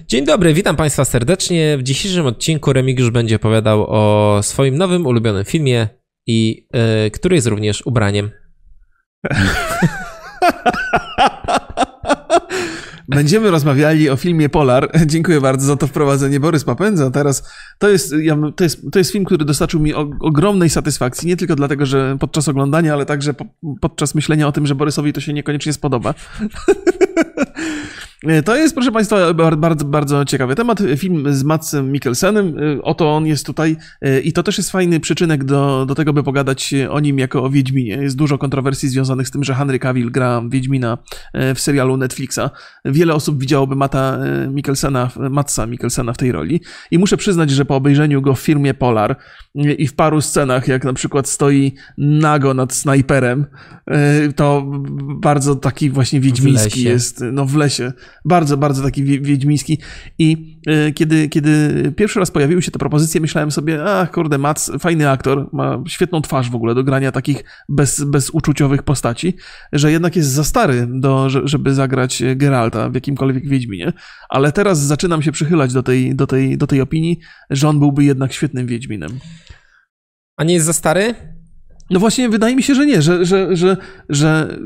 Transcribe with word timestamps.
Dzień 0.00 0.24
dobry, 0.24 0.54
witam 0.54 0.76
Państwa 0.76 1.04
serdecznie. 1.04 1.78
W 1.78 1.82
dzisiejszym 1.82 2.26
odcinku 2.26 2.72
Remigiusz 2.72 3.10
będzie 3.10 3.36
opowiadał 3.36 3.86
o 3.88 4.38
swoim 4.42 4.76
nowym 4.76 5.06
ulubionym 5.06 5.44
filmie 5.44 5.88
i 6.26 6.66
y, 7.06 7.10
który 7.10 7.36
jest 7.36 7.46
również 7.46 7.86
ubraniem. 7.86 8.30
Będziemy 13.08 13.50
rozmawiali 13.50 14.10
o 14.10 14.16
filmie 14.16 14.48
Polar. 14.48 14.90
Dziękuję 15.06 15.40
bardzo 15.40 15.66
za 15.66 15.76
to 15.76 15.86
wprowadzenie. 15.86 16.40
Borys 16.40 16.64
Papędza. 16.64 17.10
Teraz 17.10 17.52
to 17.78 17.88
jest, 17.88 18.14
ja, 18.22 18.36
to, 18.56 18.64
jest, 18.64 18.82
to 18.92 18.98
jest 18.98 19.12
film, 19.12 19.24
który 19.24 19.44
dostarczył 19.44 19.80
mi 19.80 19.94
o, 19.94 20.10
ogromnej 20.20 20.70
satysfakcji. 20.70 21.28
Nie 21.28 21.36
tylko 21.36 21.56
dlatego, 21.56 21.86
że 21.86 22.16
podczas 22.20 22.48
oglądania, 22.48 22.92
ale 22.92 23.06
także 23.06 23.34
po, 23.34 23.44
podczas 23.80 24.14
myślenia 24.14 24.48
o 24.48 24.52
tym, 24.52 24.66
że 24.66 24.74
Borysowi 24.74 25.12
to 25.12 25.20
się 25.20 25.32
niekoniecznie 25.32 25.72
spodoba. 25.72 26.14
To 28.44 28.56
jest, 28.56 28.74
proszę 28.74 28.92
Państwa, 28.92 29.34
bardzo, 29.34 29.84
bardzo 29.84 30.24
ciekawy 30.24 30.54
temat. 30.54 30.82
Film 30.96 31.34
z 31.34 31.44
Matsem 31.44 31.92
Mikkelsenem. 31.92 32.56
Oto 32.82 33.16
on 33.16 33.26
jest 33.26 33.46
tutaj 33.46 33.76
i 34.24 34.32
to 34.32 34.42
też 34.42 34.58
jest 34.58 34.70
fajny 34.70 35.00
przyczynek 35.00 35.44
do, 35.44 35.86
do 35.86 35.94
tego, 35.94 36.12
by 36.12 36.22
pogadać 36.22 36.74
o 36.90 37.00
nim 37.00 37.18
jako 37.18 37.44
o 37.44 37.50
Wiedźminie. 37.50 37.94
Jest 37.94 38.16
dużo 38.16 38.38
kontrowersji 38.38 38.88
związanych 38.88 39.28
z 39.28 39.30
tym, 39.30 39.44
że 39.44 39.54
Henry 39.54 39.78
Cavill 39.78 40.10
gra 40.10 40.42
Wiedźmina 40.48 40.98
w 41.54 41.60
serialu 41.60 41.96
Netflixa. 41.96 42.40
Wiele 42.84 43.14
osób 43.14 43.40
widziałoby 43.40 43.76
Mata 43.76 44.18
Mikkelsena, 44.48 45.10
Matsa 45.30 45.66
Mikkelsena 45.66 46.12
w 46.12 46.16
tej 46.16 46.32
roli 46.32 46.60
i 46.90 46.98
muszę 46.98 47.16
przyznać, 47.16 47.50
że 47.50 47.64
po 47.64 47.76
obejrzeniu 47.76 48.22
go 48.22 48.34
w 48.34 48.40
firmie 48.40 48.74
Polar 48.74 49.16
i 49.54 49.86
w 49.86 49.94
paru 49.94 50.20
scenach, 50.20 50.68
jak 50.68 50.84
na 50.84 50.92
przykład 50.92 51.28
stoi 51.28 51.74
nago 51.98 52.54
nad 52.54 52.74
snajperem, 52.74 53.46
to 54.36 54.66
bardzo 55.20 55.56
taki 55.56 55.90
właśnie 55.90 56.20
wiedźmiński 56.20 56.82
jest, 56.82 57.24
no 57.32 57.46
w 57.46 57.56
lesie 57.56 57.92
bardzo, 58.24 58.56
bardzo 58.56 58.82
taki 58.82 59.04
wiedźmiński. 59.04 59.78
I 60.18 60.58
e, 60.66 60.92
kiedy, 60.92 61.28
kiedy 61.28 61.92
pierwszy 61.96 62.20
raz 62.20 62.30
pojawiły 62.30 62.62
się 62.62 62.70
te 62.70 62.78
propozycje, 62.78 63.20
myślałem 63.20 63.50
sobie, 63.50 63.84
ach 63.84 64.10
kurde, 64.10 64.38
Mats, 64.38 64.72
fajny 64.78 65.10
aktor, 65.10 65.48
ma 65.52 65.82
świetną 65.88 66.22
twarz 66.22 66.50
w 66.50 66.54
ogóle 66.54 66.74
do 66.74 66.84
grania 66.84 67.12
takich 67.12 67.44
bez, 67.68 68.04
bezuczuciowych 68.04 68.82
postaci, 68.82 69.34
że 69.72 69.92
jednak 69.92 70.16
jest 70.16 70.28
za 70.28 70.44
stary, 70.44 70.86
do, 70.90 71.28
żeby 71.44 71.74
zagrać 71.74 72.22
Geralta 72.36 72.90
w 72.90 72.94
jakimkolwiek 72.94 73.48
Wiedźminie. 73.48 73.92
Ale 74.28 74.52
teraz 74.52 74.80
zaczynam 74.80 75.22
się 75.22 75.32
przychylać 75.32 75.72
do 75.72 75.82
tej, 75.82 76.16
do 76.16 76.26
tej, 76.26 76.58
do 76.58 76.66
tej 76.66 76.80
opinii, 76.80 77.18
że 77.50 77.68
on 77.68 77.78
byłby 77.78 78.04
jednak 78.04 78.32
świetnym 78.32 78.66
Wiedźminem. 78.66 79.10
A 80.36 80.44
nie 80.44 80.54
jest 80.54 80.66
za 80.66 80.72
stary? 80.72 81.14
No 81.92 82.00
właśnie, 82.00 82.28
wydaje 82.28 82.56
mi 82.56 82.62
się, 82.62 82.74
że 82.74 82.86
nie, 82.86 83.02
że, 83.02 83.24
że, 83.24 83.56
że, 83.56 83.76
że 84.08 84.58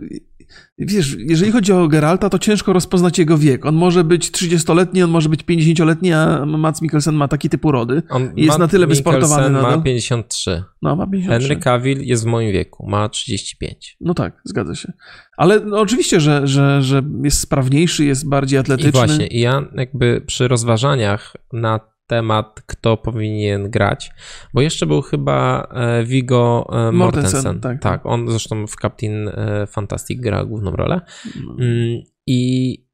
Wiesz, 0.78 1.16
jeżeli 1.18 1.52
chodzi 1.52 1.72
o 1.72 1.88
Geralta, 1.88 2.30
to 2.30 2.38
ciężko 2.38 2.72
rozpoznać 2.72 3.18
jego 3.18 3.38
wiek. 3.38 3.66
On 3.66 3.74
może 3.74 4.04
być 4.04 4.30
30-letni, 4.30 5.02
on 5.02 5.10
może 5.10 5.28
być 5.28 5.44
50-letni, 5.44 6.12
a 6.12 6.46
Mats 6.46 6.82
Mikkelsen 6.82 7.14
ma 7.14 7.28
taki 7.28 7.48
typ 7.48 7.64
urody. 7.64 8.02
On 8.08 8.32
jest 8.36 8.48
Matt 8.48 8.58
na 8.58 8.68
tyle 8.68 8.86
wysportowany 8.86 9.50
nadal. 9.50 9.76
ma 9.76 9.82
53. 9.82 10.62
No, 10.82 10.96
ma 10.96 11.06
53. 11.06 11.48
Henry 11.48 11.62
Cavill 11.62 12.02
jest 12.02 12.22
w 12.24 12.26
moim 12.26 12.52
wieku, 12.52 12.86
ma 12.88 13.08
35. 13.08 13.96
No 14.00 14.14
tak, 14.14 14.40
zgadza 14.44 14.74
się. 14.74 14.92
Ale 15.36 15.60
no, 15.60 15.80
oczywiście, 15.80 16.20
że, 16.20 16.46
że, 16.46 16.82
że 16.82 17.02
jest 17.24 17.40
sprawniejszy, 17.40 18.04
jest 18.04 18.28
bardziej 18.28 18.58
atletyczny. 18.58 18.88
I 18.88 18.92
właśnie, 18.92 19.26
i 19.26 19.40
ja 19.40 19.62
jakby 19.74 20.20
przy 20.26 20.48
rozważaniach 20.48 21.36
nad 21.52 21.95
temat, 22.06 22.62
kto 22.66 22.96
powinien 22.96 23.70
grać, 23.70 24.10
bo 24.54 24.60
jeszcze 24.60 24.86
był 24.86 25.02
chyba 25.02 25.68
e, 25.74 26.04
Vigo 26.04 26.68
e, 26.72 26.92
Mortensen. 26.92 27.60
Tak, 27.60 27.82
tak, 27.82 28.06
on 28.06 28.30
zresztą 28.30 28.66
w 28.66 28.76
Captain 28.82 29.28
e, 29.28 29.66
Fantastic 29.66 30.20
gra 30.20 30.44
główną 30.44 30.70
rolę. 30.70 31.00
No. 31.46 31.52
Mm, 31.52 32.02
I 32.26 32.86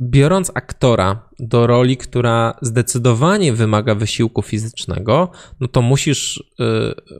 biorąc 0.00 0.52
aktora 0.54 1.28
do 1.38 1.66
roli, 1.66 1.96
która 1.96 2.58
zdecydowanie 2.62 3.52
wymaga 3.52 3.94
wysiłku 3.94 4.42
fizycznego, 4.42 5.30
no 5.60 5.68
to 5.68 5.82
musisz, 5.82 6.44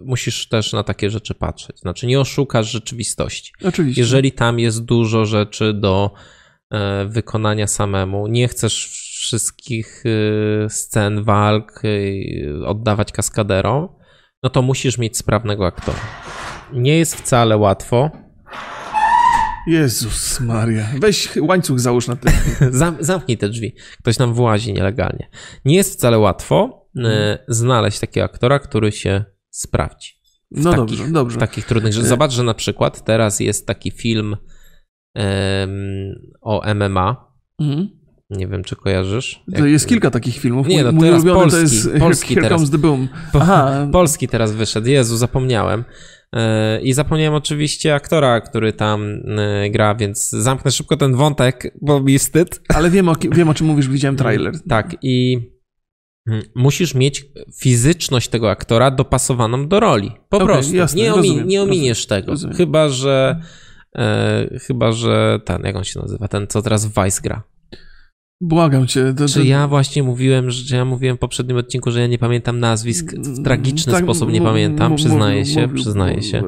musisz 0.04 0.48
też 0.48 0.72
na 0.72 0.82
takie 0.82 1.10
rzeczy 1.10 1.34
patrzeć. 1.34 1.78
Znaczy, 1.78 2.06
nie 2.06 2.20
oszukasz 2.20 2.70
rzeczywistości. 2.70 3.52
Oczywiście. 3.64 4.00
Jeżeli 4.00 4.32
tam 4.32 4.58
jest 4.58 4.84
dużo 4.84 5.24
rzeczy 5.24 5.72
do 5.72 6.10
wykonania 7.06 7.66
samemu, 7.66 8.26
nie 8.26 8.48
chcesz 8.48 9.03
wszystkich 9.24 10.06
y, 10.06 10.66
scen 10.68 11.24
walk 11.24 11.84
y, 11.84 12.62
oddawać 12.66 13.12
kaskaderom, 13.12 13.88
no 14.42 14.50
to 14.50 14.62
musisz 14.62 14.98
mieć 14.98 15.16
sprawnego 15.16 15.66
aktora. 15.66 15.98
Nie 16.72 16.98
jest 16.98 17.16
wcale 17.16 17.56
łatwo. 17.56 18.10
Jezus 19.66 20.40
Maria. 20.40 20.86
Weź 21.00 21.36
łańcuch 21.36 21.80
załóż 21.80 22.08
na 22.08 22.16
tym. 22.16 22.32
Zam, 22.80 22.96
zamknij 23.00 23.38
te 23.38 23.48
drzwi. 23.48 23.74
Ktoś 23.98 24.18
nam 24.18 24.34
włazi 24.34 24.72
nielegalnie. 24.72 25.28
Nie 25.64 25.76
jest 25.76 25.92
wcale 25.92 26.18
łatwo 26.18 26.88
hmm. 26.96 27.38
znaleźć 27.48 27.98
takiego 27.98 28.24
aktora, 28.24 28.58
który 28.58 28.92
się 28.92 29.24
sprawdzi. 29.50 30.12
no 30.50 30.70
takich, 30.70 30.98
dobrze, 30.98 31.12
dobrze. 31.12 31.36
W 31.36 31.40
takich 31.40 31.66
trudnych 31.66 31.92
rzeczach. 31.92 32.08
Zobacz, 32.08 32.32
że 32.32 32.42
na 32.42 32.54
przykład 32.54 33.04
teraz 33.04 33.40
jest 33.40 33.66
taki 33.66 33.90
film 33.90 34.36
um, 35.14 36.14
o 36.40 36.74
MMA. 36.74 37.32
Mhm. 37.60 38.03
Nie 38.36 38.46
wiem, 38.46 38.64
czy 38.64 38.76
kojarzysz. 38.76 39.42
Jak... 39.48 39.64
Jest 39.64 39.88
kilka 39.88 40.10
takich 40.10 40.38
filmów. 40.38 40.66
Nie, 40.66 40.84
no 40.84 40.92
Mój 40.92 41.06
teraz 41.08 41.24
polski, 41.24 41.50
to 41.50 41.62
jest 41.62 41.90
polski 41.98 42.34
Here 42.34 42.42
teraz. 42.42 42.60
Comes 42.60 42.70
the 42.70 42.78
Boom. 42.78 43.08
Aha. 43.32 43.88
Polski 43.92 44.28
teraz 44.28 44.52
wyszedł. 44.52 44.88
Jezu, 44.88 45.16
zapomniałem. 45.16 45.84
E, 46.34 46.80
I 46.80 46.92
zapomniałem 46.92 47.34
oczywiście 47.34 47.94
aktora, 47.94 48.40
który 48.40 48.72
tam 48.72 49.20
e, 49.38 49.70
gra, 49.70 49.94
więc 49.94 50.30
zamknę 50.30 50.70
szybko 50.70 50.96
ten 50.96 51.14
wątek, 51.14 51.76
bo 51.82 52.00
mi 52.00 52.18
wstyd. 52.18 52.60
Ale 52.68 52.90
wiem 52.90 53.08
o, 53.08 53.14
wiem, 53.30 53.48
o 53.48 53.54
czym 53.54 53.66
mówisz, 53.66 53.88
widziałem 53.88 54.16
trailer. 54.16 54.54
Tak, 54.68 54.96
i 55.02 55.38
mm, 56.28 56.42
musisz 56.54 56.94
mieć 56.94 57.24
fizyczność 57.60 58.28
tego 58.28 58.50
aktora 58.50 58.90
dopasowaną 58.90 59.68
do 59.68 59.80
roli. 59.80 60.12
Po 60.28 60.36
okay, 60.36 60.46
prostu. 60.46 60.76
Jasne, 60.76 61.02
nie, 61.02 61.14
omi 61.14 61.28
rozumiem, 61.28 61.48
nie 61.48 61.62
ominiesz 61.62 61.98
rozumiem, 61.98 62.22
tego. 62.22 62.32
Rozumiem. 62.32 62.56
Chyba, 62.56 62.88
że 62.88 63.40
e, 63.96 64.58
chyba, 64.66 64.92
że 64.92 65.40
ten, 65.44 65.62
jak 65.62 65.76
on 65.76 65.84
się 65.84 66.00
nazywa, 66.00 66.28
ten, 66.28 66.46
co 66.46 66.62
teraz 66.62 66.86
w 66.86 67.04
Vice 67.04 67.20
gra. 67.22 67.42
Błagam 68.40 68.86
cię. 68.86 69.04
To, 69.04 69.26
to... 69.26 69.28
Czy 69.28 69.44
ja 69.44 69.68
właśnie 69.68 70.02
mówiłem, 70.02 70.50
że 70.50 70.76
ja 70.76 70.84
mówiłem 70.84 71.16
w 71.16 71.20
poprzednim 71.20 71.56
odcinku, 71.56 71.90
że 71.90 72.00
ja 72.00 72.06
nie 72.06 72.18
pamiętam 72.18 72.60
nazwisk 72.60 73.12
w 73.12 73.26
mm, 73.26 73.44
tragiczny 73.44 73.92
tak, 73.92 74.02
sposób 74.04 74.32
nie 74.32 74.40
pamiętam, 74.40 74.96
przyznaję 74.96 75.46
się, 75.46 75.68
przyznaję 75.74 76.22
się. 76.22 76.42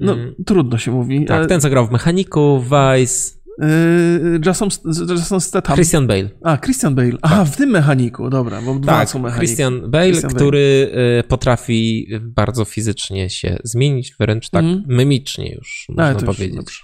No, 0.00 0.12
mm. 0.12 0.34
trudno 0.46 0.78
się 0.78 0.90
mówi. 0.90 1.24
Tak, 1.24 1.48
ten 1.48 1.60
co 1.60 1.70
grał 1.70 1.86
w 1.86 1.90
Mechaniku, 1.90 2.62
Vice. 2.62 3.36
Yy, 3.58 4.40
Jason, 4.46 4.68
Jason 5.08 5.40
Statham. 5.40 5.76
Christian 5.76 6.06
Bale. 6.06 6.30
A, 6.42 6.58
Christian 6.58 6.94
Bale. 6.94 7.12
Aha, 7.22 7.44
tak. 7.44 7.54
w 7.54 7.56
tym 7.56 7.70
mechaniku, 7.70 8.30
dobra, 8.30 8.62
bo 8.62 8.74
dwa 8.74 8.92
tak, 8.92 9.08
są 9.08 9.18
mechaniki. 9.18 9.46
Christian 9.46 9.90
Bale, 9.90 10.10
Christian 10.10 10.30
który 10.30 10.90
Bale. 10.92 11.18
Y, 11.18 11.22
potrafi 11.22 12.08
bardzo 12.22 12.64
fizycznie 12.64 13.30
się 13.30 13.58
zmienić, 13.64 14.14
wręcz 14.20 14.50
tak 14.50 14.64
mm. 14.64 14.84
mimicznie 14.88 15.54
już, 15.54 15.86
można 15.88 16.14
powiedzieć. 16.14 16.56
Dobrze. 16.56 16.80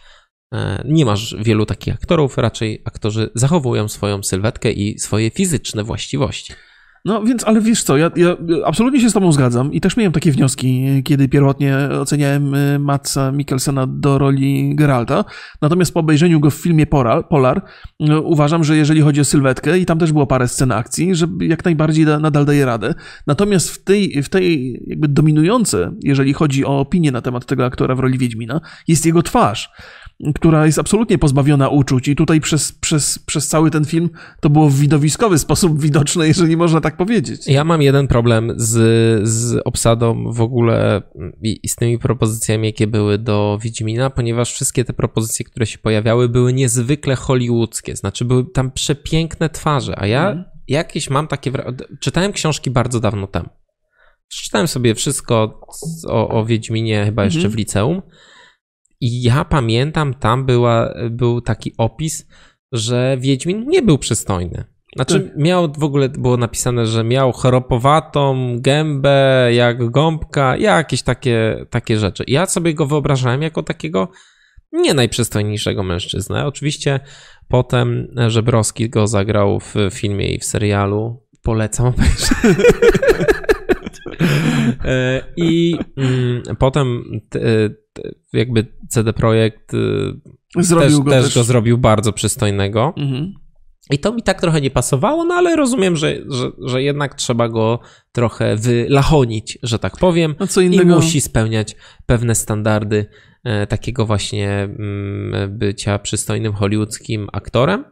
E, 0.53 0.83
nie 0.89 1.05
masz 1.05 1.37
wielu 1.39 1.67
takich 1.67 1.95
aktorów, 1.95 2.39
raczej 2.39 2.83
aktorzy 2.85 3.31
zachowują 3.35 3.89
swoją 3.89 4.23
sylwetkę 4.23 4.73
i 4.73 4.99
swoje 4.99 5.31
fizyczne 5.31 5.85
właściwości. 5.85 6.53
No 7.05 7.23
więc, 7.23 7.45
ale 7.45 7.61
wiesz 7.61 7.83
co, 7.83 7.97
ja, 7.97 8.11
ja, 8.17 8.37
absolutnie 8.65 9.01
się 9.01 9.11
z 9.11 9.13
tobą 9.13 9.33
zgadzam 9.33 9.73
i 9.73 9.81
też 9.81 9.97
miałem 9.97 10.13
takie 10.13 10.33
wnioski, 10.33 11.03
kiedy 11.05 11.29
pierwotnie 11.29 11.77
oceniałem 12.01 12.55
e, 12.55 12.79
Matsa 12.79 13.33
Mikkelsena 13.33 13.87
do 13.87 14.19
roli 14.19 14.75
Geralta. 14.75 15.25
Natomiast 15.63 15.95
po 15.95 16.01
obejrzeniu 16.01 16.41
go 16.41 16.51
w 16.51 16.55
filmie 16.55 16.87
Polar, 16.87 17.29
Polar 17.29 17.63
no, 18.01 18.21
uważam, 18.21 18.65
że 18.65 18.77
jeżeli 18.77 19.01
chodzi 19.01 19.21
o 19.21 19.25
sylwetkę 19.25 19.79
i 19.79 19.87
tam 19.87 19.99
też 19.99 20.13
było 20.13 20.27
parę 20.27 20.49
scen 20.49 20.73
akcji, 20.73 21.15
że 21.15 21.27
jak 21.41 21.65
najbardziej 21.65 22.05
da, 22.05 22.19
nadal 22.19 22.45
daje 22.45 22.67
radę. 22.67 22.95
Natomiast 23.27 23.71
w 23.71 23.85
tej, 23.85 24.23
w 24.23 24.29
tej 24.29 24.79
jakby 24.87 25.09
dominujące, 25.09 25.93
jeżeli 26.03 26.33
chodzi 26.33 26.65
o 26.65 26.81
opinię 26.81 27.13
na 27.13 27.21
temat 27.21 27.47
tego 27.47 27.65
aktora 27.65 27.95
w 27.95 28.01
roli 28.01 28.19
Wiedźmina, 28.19 28.61
jest 28.89 29.07
jego 29.07 29.23
twarz 29.23 29.71
która 30.35 30.67
jest 30.67 30.79
absolutnie 30.79 31.19
pozbawiona 31.19 31.69
uczuć 31.69 32.09
i 32.09 32.17
tutaj 32.17 32.41
przez, 32.41 32.73
przez, 32.73 33.19
przez 33.19 33.49
cały 33.49 33.71
ten 33.71 33.85
film 33.85 34.11
to 34.41 34.51
było 34.51 34.69
w 34.69 34.79
widowiskowy 34.79 35.39
sposób 35.39 35.81
widoczne, 35.81 36.29
jeżeli 36.29 36.57
można 36.57 36.81
tak 36.81 36.97
powiedzieć. 36.97 37.47
Ja 37.47 37.65
mam 37.65 37.83
jeden 37.83 38.09
problem 38.09 38.53
z, 38.57 39.29
z 39.29 39.63
obsadą 39.65 40.33
w 40.33 40.41
ogóle 40.41 41.03
i, 41.43 41.61
i 41.63 41.69
z 41.69 41.77
tymi 41.77 41.99
propozycjami, 41.99 42.67
jakie 42.67 42.87
były 42.87 43.19
do 43.19 43.59
Wiedźmina, 43.63 44.11
ponieważ 44.11 44.53
wszystkie 44.53 44.85
te 44.85 44.93
propozycje, 44.93 45.45
które 45.45 45.67
się 45.67 45.79
pojawiały, 45.79 46.29
były 46.29 46.53
niezwykle 46.53 47.17
hollywoodzkie, 47.17 47.97
znaczy 47.97 48.25
były 48.25 48.45
tam 48.51 48.71
przepiękne 48.71 49.51
twarze, 49.51 49.99
a 49.99 50.07
ja 50.07 50.31
mm. 50.31 50.45
jakieś 50.69 51.11
mam 51.11 51.29
takie... 51.29 51.53
Czytałem 52.01 52.33
książki 52.33 52.71
bardzo 52.71 53.01
dawno 53.01 53.27
temu. 53.27 53.49
Czytałem 54.29 54.69
sobie 54.69 54.95
wszystko 54.95 55.61
o, 56.09 56.29
o 56.29 56.45
Wiedźminie 56.45 57.05
chyba 57.05 57.25
jeszcze 57.25 57.41
mm 57.41 57.51
-hmm. 57.51 57.55
w 57.55 57.59
liceum 57.59 58.03
i 59.03 59.23
ja 59.23 59.45
pamiętam, 59.45 60.15
tam 60.15 60.47
była, 60.47 60.95
był 61.11 61.41
taki 61.41 61.73
opis, 61.79 62.27
że 62.73 63.17
Wiedźmin 63.21 63.65
nie 63.69 63.83
był 63.83 63.99
przystojny. 63.99 64.65
Znaczy, 64.97 65.21
tak. 65.21 65.37
miał 65.37 65.73
w 65.79 65.85
ogóle 65.85 66.09
było 66.09 66.37
napisane, 66.37 66.87
że 66.87 67.05
miał 67.05 67.33
chropowatą 67.33 68.57
gębę, 68.61 69.49
jak 69.55 69.91
gąbka, 69.91 70.57
jakieś 70.57 71.03
takie, 71.03 71.67
takie 71.71 71.99
rzeczy. 71.99 72.25
Ja 72.27 72.47
sobie 72.47 72.75
go 72.75 72.87
wyobrażałem 72.87 73.43
jako 73.43 73.63
takiego 73.63 74.09
nie 74.73 74.95
najprzystojniejszego 74.95 75.83
mężczyznę. 75.83 76.47
Oczywiście 76.47 77.01
Potem 77.53 78.15
Żebrowski 78.29 78.91
go 78.91 79.07
zagrał 79.07 79.61
w 79.61 79.75
filmie 79.91 80.35
i 80.35 80.39
w 80.39 80.45
serialu. 80.45 81.23
Polecam 81.43 81.87
obejrzeć. 81.87 82.29
E, 84.85 85.23
I 85.37 85.77
mm, 85.97 86.43
potem 86.59 87.05
jakby 88.33 88.67
CD 88.89 89.13
Projekt 89.13 89.73
zrobił 90.59 90.89
też, 90.89 90.99
go, 90.99 91.11
też, 91.11 91.25
też 91.25 91.35
go 91.35 91.45
zrobił 91.45 91.79
bardzo 91.79 92.13
przystojnego. 92.13 92.95
Mhm. 92.97 93.33
I 93.91 93.99
to 93.99 94.13
mi 94.13 94.23
tak 94.23 94.41
trochę 94.41 94.61
nie 94.61 94.71
pasowało, 94.71 95.25
no 95.25 95.35
ale 95.35 95.57
rozumiem, 95.57 95.97
że, 95.97 96.17
że, 96.29 96.51
że 96.67 96.83
jednak 96.83 97.15
trzeba 97.15 97.49
go 97.49 97.81
trochę 98.13 98.57
wylachonić, 98.57 99.59
że 99.63 99.79
tak 99.79 99.97
powiem. 99.97 100.35
No 100.41 100.47
co 100.47 100.61
innego... 100.61 100.93
I 100.93 100.97
musi 100.97 101.21
spełniać 101.21 101.77
pewne 102.07 102.35
standardy 102.35 103.07
e, 103.45 103.67
takiego 103.67 104.07
właśnie 104.07 104.51
mm, 104.51 105.59
bycia 105.59 105.99
przystojnym 105.99 106.53
hollywoodzkim 106.53 107.29
aktorem, 107.33 107.85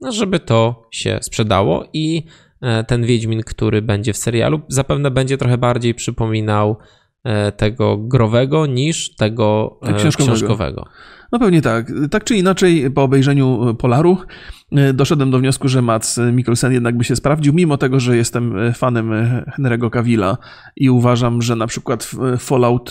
no, 0.00 0.12
żeby 0.12 0.40
to 0.40 0.88
się 0.90 1.18
sprzedało 1.22 1.88
i 1.92 2.22
e, 2.26 2.47
ten 2.86 3.06
Wiedźmin, 3.06 3.42
który 3.42 3.82
będzie 3.82 4.12
w 4.12 4.16
serialu, 4.16 4.60
zapewne 4.68 5.10
będzie 5.10 5.38
trochę 5.38 5.58
bardziej 5.58 5.94
przypominał 5.94 6.76
e, 7.24 7.52
tego 7.52 7.96
growego 7.96 8.66
niż 8.66 9.16
tego 9.16 9.78
tak, 9.82 9.96
książkowego. 9.96 10.36
książkowego. 10.36 10.84
No 11.32 11.38
pewnie 11.38 11.62
tak. 11.62 11.92
Tak 12.10 12.24
czy 12.24 12.36
inaczej, 12.36 12.90
po 12.90 13.02
obejrzeniu 13.02 13.74
Polaru 13.78 14.18
E, 14.67 14.67
doszedłem 14.94 15.30
do 15.30 15.38
wniosku, 15.38 15.68
że 15.68 15.82
Mats 15.82 16.20
Mikkelsen 16.32 16.72
jednak 16.72 16.96
by 16.96 17.04
się 17.04 17.16
sprawdził, 17.16 17.52
mimo 17.52 17.76
tego, 17.76 18.00
że 18.00 18.16
jestem 18.16 18.58
e, 18.58 18.72
fanem 18.72 19.12
e, 19.12 19.44
Henry'ego 19.58 19.90
Cavilla 19.90 20.38
i 20.76 20.90
uważam, 20.90 21.42
że 21.42 21.56
na 21.56 21.66
przykład 21.66 22.10
Fallout, 22.38 22.90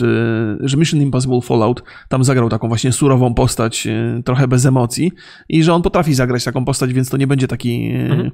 że 0.59 0.77
Mission 0.77 1.01
Impossible 1.01 1.41
Fallout 1.41 1.83
tam 2.09 2.23
zagrał 2.23 2.49
taką 2.49 2.67
właśnie 2.67 2.91
surową 2.91 3.33
postać, 3.33 3.87
trochę 4.25 4.47
bez 4.47 4.65
emocji 4.65 5.11
i 5.49 5.63
że 5.63 5.73
on 5.73 5.81
potrafi 5.81 6.13
zagrać 6.13 6.43
taką 6.43 6.65
postać, 6.65 6.93
więc 6.93 7.09
to 7.09 7.17
nie 7.17 7.27
będzie 7.27 7.47
taki 7.47 7.91
mhm. 7.91 8.31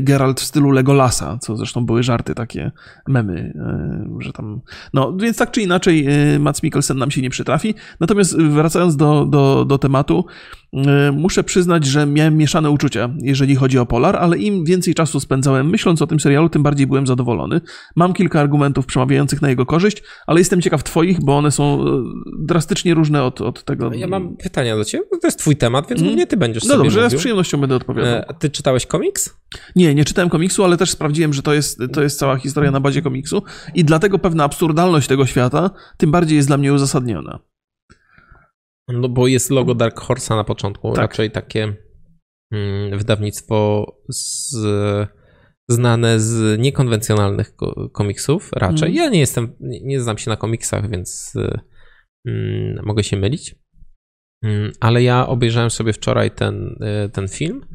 Geralt 0.00 0.40
w 0.40 0.44
stylu 0.44 0.70
Legolasa, 0.70 1.38
co 1.38 1.56
zresztą 1.56 1.86
były 1.86 2.02
żarty, 2.02 2.34
takie 2.34 2.72
memy, 3.08 3.52
że 4.18 4.32
tam... 4.32 4.60
No, 4.94 5.16
więc 5.16 5.36
tak 5.36 5.50
czy 5.50 5.62
inaczej 5.62 6.06
Mats 6.38 6.62
Mikkelsen 6.62 6.98
nam 6.98 7.10
się 7.10 7.22
nie 7.22 7.30
przytrafi. 7.30 7.74
Natomiast 8.00 8.38
wracając 8.38 8.96
do, 8.96 9.26
do, 9.26 9.64
do 9.64 9.78
tematu, 9.78 10.24
E, 10.67 10.67
muszę 11.12 11.44
przyznać, 11.44 11.86
że 11.86 12.06
miałem 12.06 12.36
mieszane 12.36 12.70
uczucia, 12.70 13.10
jeżeli 13.22 13.56
chodzi 13.56 13.78
o 13.78 13.86
Polar, 13.86 14.16
ale 14.16 14.38
im 14.38 14.64
więcej 14.64 14.94
czasu 14.94 15.20
spędzałem 15.20 15.70
myśląc 15.70 16.02
o 16.02 16.06
tym 16.06 16.20
serialu, 16.20 16.48
tym 16.48 16.62
bardziej 16.62 16.86
byłem 16.86 17.06
zadowolony. 17.06 17.60
Mam 17.96 18.12
kilka 18.12 18.40
argumentów 18.40 18.86
przemawiających 18.86 19.42
na 19.42 19.48
jego 19.48 19.66
korzyść, 19.66 20.02
ale 20.26 20.40
jestem 20.40 20.60
ciekaw 20.60 20.84
Twoich, 20.84 21.20
bo 21.24 21.38
one 21.38 21.50
są 21.50 21.84
e, 21.86 22.04
drastycznie 22.38 22.94
różne 22.94 23.22
od, 23.22 23.40
od 23.40 23.64
tego. 23.64 23.90
Ja 23.94 24.06
mam 24.06 24.36
pytania 24.36 24.76
do 24.76 24.84
Ciebie. 24.84 25.04
To 25.20 25.26
jest 25.26 25.38
Twój 25.38 25.56
temat, 25.56 25.88
więc 25.88 26.02
mm. 26.02 26.26
Ty 26.26 26.36
będziesz 26.36 26.64
no 26.64 26.76
dobrze, 26.76 26.84
mówił. 26.84 27.02
ja 27.02 27.10
z 27.10 27.14
przyjemnością 27.14 27.60
będę 27.60 27.76
odpowiadał. 27.76 28.12
E, 28.12 28.34
ty 28.38 28.50
czytałeś 28.50 28.86
komiks? 28.86 29.36
Nie, 29.76 29.94
nie 29.94 30.04
czytałem 30.04 30.30
komiksu, 30.30 30.64
ale 30.64 30.76
też 30.76 30.90
sprawdziłem, 30.90 31.32
że 31.32 31.42
to 31.42 31.54
jest, 31.54 31.80
to 31.92 32.02
jest 32.02 32.18
cała 32.18 32.36
historia 32.36 32.70
na 32.70 32.80
bazie 32.80 33.02
komiksu 33.02 33.42
i 33.74 33.84
dlatego 33.84 34.18
pewna 34.18 34.44
absurdalność 34.44 35.08
tego 35.08 35.26
świata 35.26 35.70
tym 35.96 36.10
bardziej 36.10 36.36
jest 36.36 36.48
dla 36.48 36.56
mnie 36.56 36.72
uzasadniona. 36.72 37.38
No 38.88 39.08
bo 39.08 39.26
jest 39.26 39.50
logo 39.50 39.74
Dark 39.74 40.00
Horse'a 40.00 40.36
na 40.36 40.44
początku, 40.44 40.92
tak. 40.92 40.98
raczej 40.98 41.30
takie 41.30 41.76
mm, 42.52 42.98
wydawnictwo 42.98 43.86
z, 44.08 44.56
znane 45.68 46.20
z 46.20 46.60
niekonwencjonalnych 46.60 47.52
komiksów 47.92 48.50
raczej. 48.52 48.88
Mm. 48.88 48.96
Ja 48.96 49.08
nie 49.08 49.20
jestem, 49.20 49.56
nie, 49.60 50.00
znam 50.00 50.18
się 50.18 50.30
na 50.30 50.36
komiksach, 50.36 50.90
więc 50.90 51.32
mm, 52.26 52.84
mogę 52.84 53.04
się 53.04 53.16
mylić. 53.16 53.54
Mm, 54.44 54.72
ale 54.80 55.02
ja 55.02 55.26
obejrzałem 55.26 55.70
sobie 55.70 55.92
wczoraj 55.92 56.30
ten, 56.30 56.82
y, 57.06 57.08
ten 57.08 57.28
film. 57.28 57.66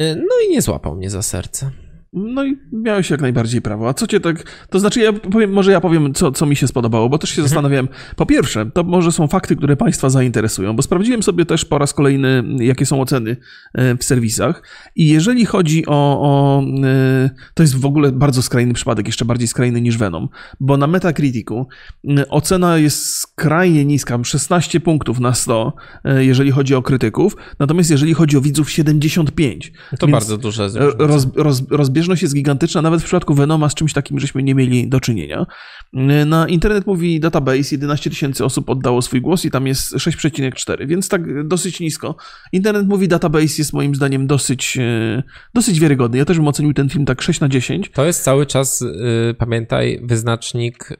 Y, 0.00 0.16
no 0.16 0.34
i 0.46 0.50
nie 0.50 0.62
złapał 0.62 0.96
mnie 0.96 1.10
za 1.10 1.22
serce. 1.22 1.70
No 2.12 2.44
i 2.44 2.56
miałeś 2.72 3.10
jak 3.10 3.20
najbardziej 3.20 3.62
prawo. 3.62 3.88
A 3.88 3.94
co 3.94 4.06
cię 4.06 4.20
tak. 4.20 4.66
To 4.70 4.78
znaczy, 4.78 5.00
ja 5.00 5.12
powiem, 5.12 5.52
może 5.52 5.72
ja 5.72 5.80
powiem, 5.80 6.14
co, 6.14 6.32
co 6.32 6.46
mi 6.46 6.56
się 6.56 6.66
spodobało, 6.66 7.08
bo 7.08 7.18
też 7.18 7.30
się 7.30 7.34
mhm. 7.34 7.48
zastanawiałem. 7.48 7.88
Po 8.16 8.26
pierwsze, 8.26 8.70
to 8.70 8.84
może 8.84 9.12
są 9.12 9.28
fakty, 9.28 9.56
które 9.56 9.76
Państwa 9.76 10.10
zainteresują, 10.10 10.76
bo 10.76 10.82
sprawdziłem 10.82 11.22
sobie 11.22 11.46
też 11.46 11.64
po 11.64 11.78
raz 11.78 11.94
kolejny, 11.94 12.44
jakie 12.58 12.86
są 12.86 13.00
oceny 13.00 13.36
e, 13.74 13.96
w 13.96 14.04
serwisach. 14.04 14.62
I 14.96 15.06
jeżeli 15.06 15.44
chodzi 15.44 15.86
o. 15.86 16.20
o 16.20 16.62
e, 16.84 17.30
to 17.54 17.62
jest 17.62 17.76
w 17.76 17.86
ogóle 17.86 18.12
bardzo 18.12 18.42
skrajny 18.42 18.74
przypadek, 18.74 19.06
jeszcze 19.06 19.24
bardziej 19.24 19.48
skrajny 19.48 19.80
niż 19.80 19.98
Venom, 19.98 20.28
bo 20.60 20.76
na 20.76 20.86
Metacriticu 20.86 21.66
e, 22.18 22.28
ocena 22.28 22.78
jest 22.78 23.16
skrajnie 23.16 23.84
niska, 23.84 24.24
16 24.24 24.80
punktów 24.80 25.20
na 25.20 25.34
100, 25.34 25.72
jeżeli 26.18 26.50
chodzi 26.50 26.74
o 26.74 26.82
krytyków, 26.82 27.36
natomiast 27.58 27.90
jeżeli 27.90 28.14
chodzi 28.14 28.36
o 28.36 28.40
widzów, 28.40 28.70
75. 28.70 29.72
To 29.98 30.06
Więc 30.06 30.12
bardzo 30.12 30.38
duże. 30.38 30.68
Roz, 30.98 31.26
roz, 31.34 31.62
roz, 31.70 31.90
rozbieżność 32.00 32.22
jest 32.22 32.34
gigantyczna, 32.34 32.82
nawet 32.82 33.00
w 33.00 33.04
przypadku 33.04 33.34
Venoma 33.34 33.68
z 33.68 33.74
czymś 33.74 33.92
takim 33.92 34.18
żeśmy 34.18 34.42
nie 34.42 34.54
mieli 34.54 34.88
do 34.88 35.00
czynienia. 35.00 35.46
Na 36.26 36.48
Internet 36.48 36.86
mówi 36.86 37.20
Database 37.20 37.74
11 37.74 38.10
tysięcy 38.10 38.44
osób 38.44 38.70
oddało 38.70 39.02
swój 39.02 39.20
głos 39.20 39.44
i 39.44 39.50
tam 39.50 39.66
jest 39.66 39.94
6,4, 39.94 40.86
więc 40.86 41.08
tak 41.08 41.48
dosyć 41.48 41.80
nisko. 41.80 42.16
Internet 42.52 42.86
mówi 42.88 43.08
Database 43.08 43.54
jest 43.58 43.72
moim 43.72 43.94
zdaniem 43.94 44.26
dosyć, 44.26 44.78
e, 44.80 45.22
dosyć 45.54 45.80
wiarygodny. 45.80 46.18
Ja 46.18 46.24
też 46.24 46.36
bym 46.36 46.48
ocenił 46.48 46.74
ten 46.74 46.88
film 46.88 47.04
tak 47.04 47.22
6 47.22 47.40
na 47.40 47.48
10. 47.48 47.90
To 47.90 48.04
jest 48.04 48.22
cały 48.22 48.46
czas, 48.46 48.80
yy, 48.80 49.34
pamiętaj, 49.34 50.00
wyznacznik 50.02 50.96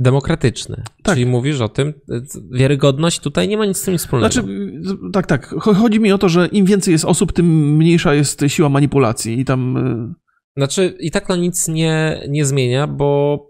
demokratyczny. 0.00 0.82
Tak. 1.02 1.14
Czyli 1.14 1.26
mówisz 1.26 1.60
o 1.60 1.68
tym, 1.68 1.92
wiarygodność 2.52 3.20
tutaj 3.20 3.48
nie 3.48 3.56
ma 3.56 3.66
nic 3.66 3.76
z 3.76 3.82
tym 3.82 3.98
wspólnego. 3.98 4.32
Znaczy, 4.32 4.48
tak, 5.12 5.26
tak. 5.26 5.46
Chodzi 5.46 6.00
mi 6.00 6.12
o 6.12 6.18
to, 6.18 6.28
że 6.28 6.46
im 6.46 6.64
więcej 6.66 6.92
jest 6.92 7.04
osób, 7.04 7.32
tym 7.32 7.76
mniejsza 7.76 8.14
jest 8.14 8.42
siła 8.48 8.68
manipulacji 8.68 9.40
i 9.40 9.44
tam 9.44 9.76
e, 9.76 10.14
znaczy, 10.60 10.96
i 11.00 11.10
tak 11.10 11.26
to 11.26 11.36
nic 11.36 11.68
nie, 11.68 12.22
nie 12.28 12.44
zmienia, 12.44 12.86
bo 12.86 13.48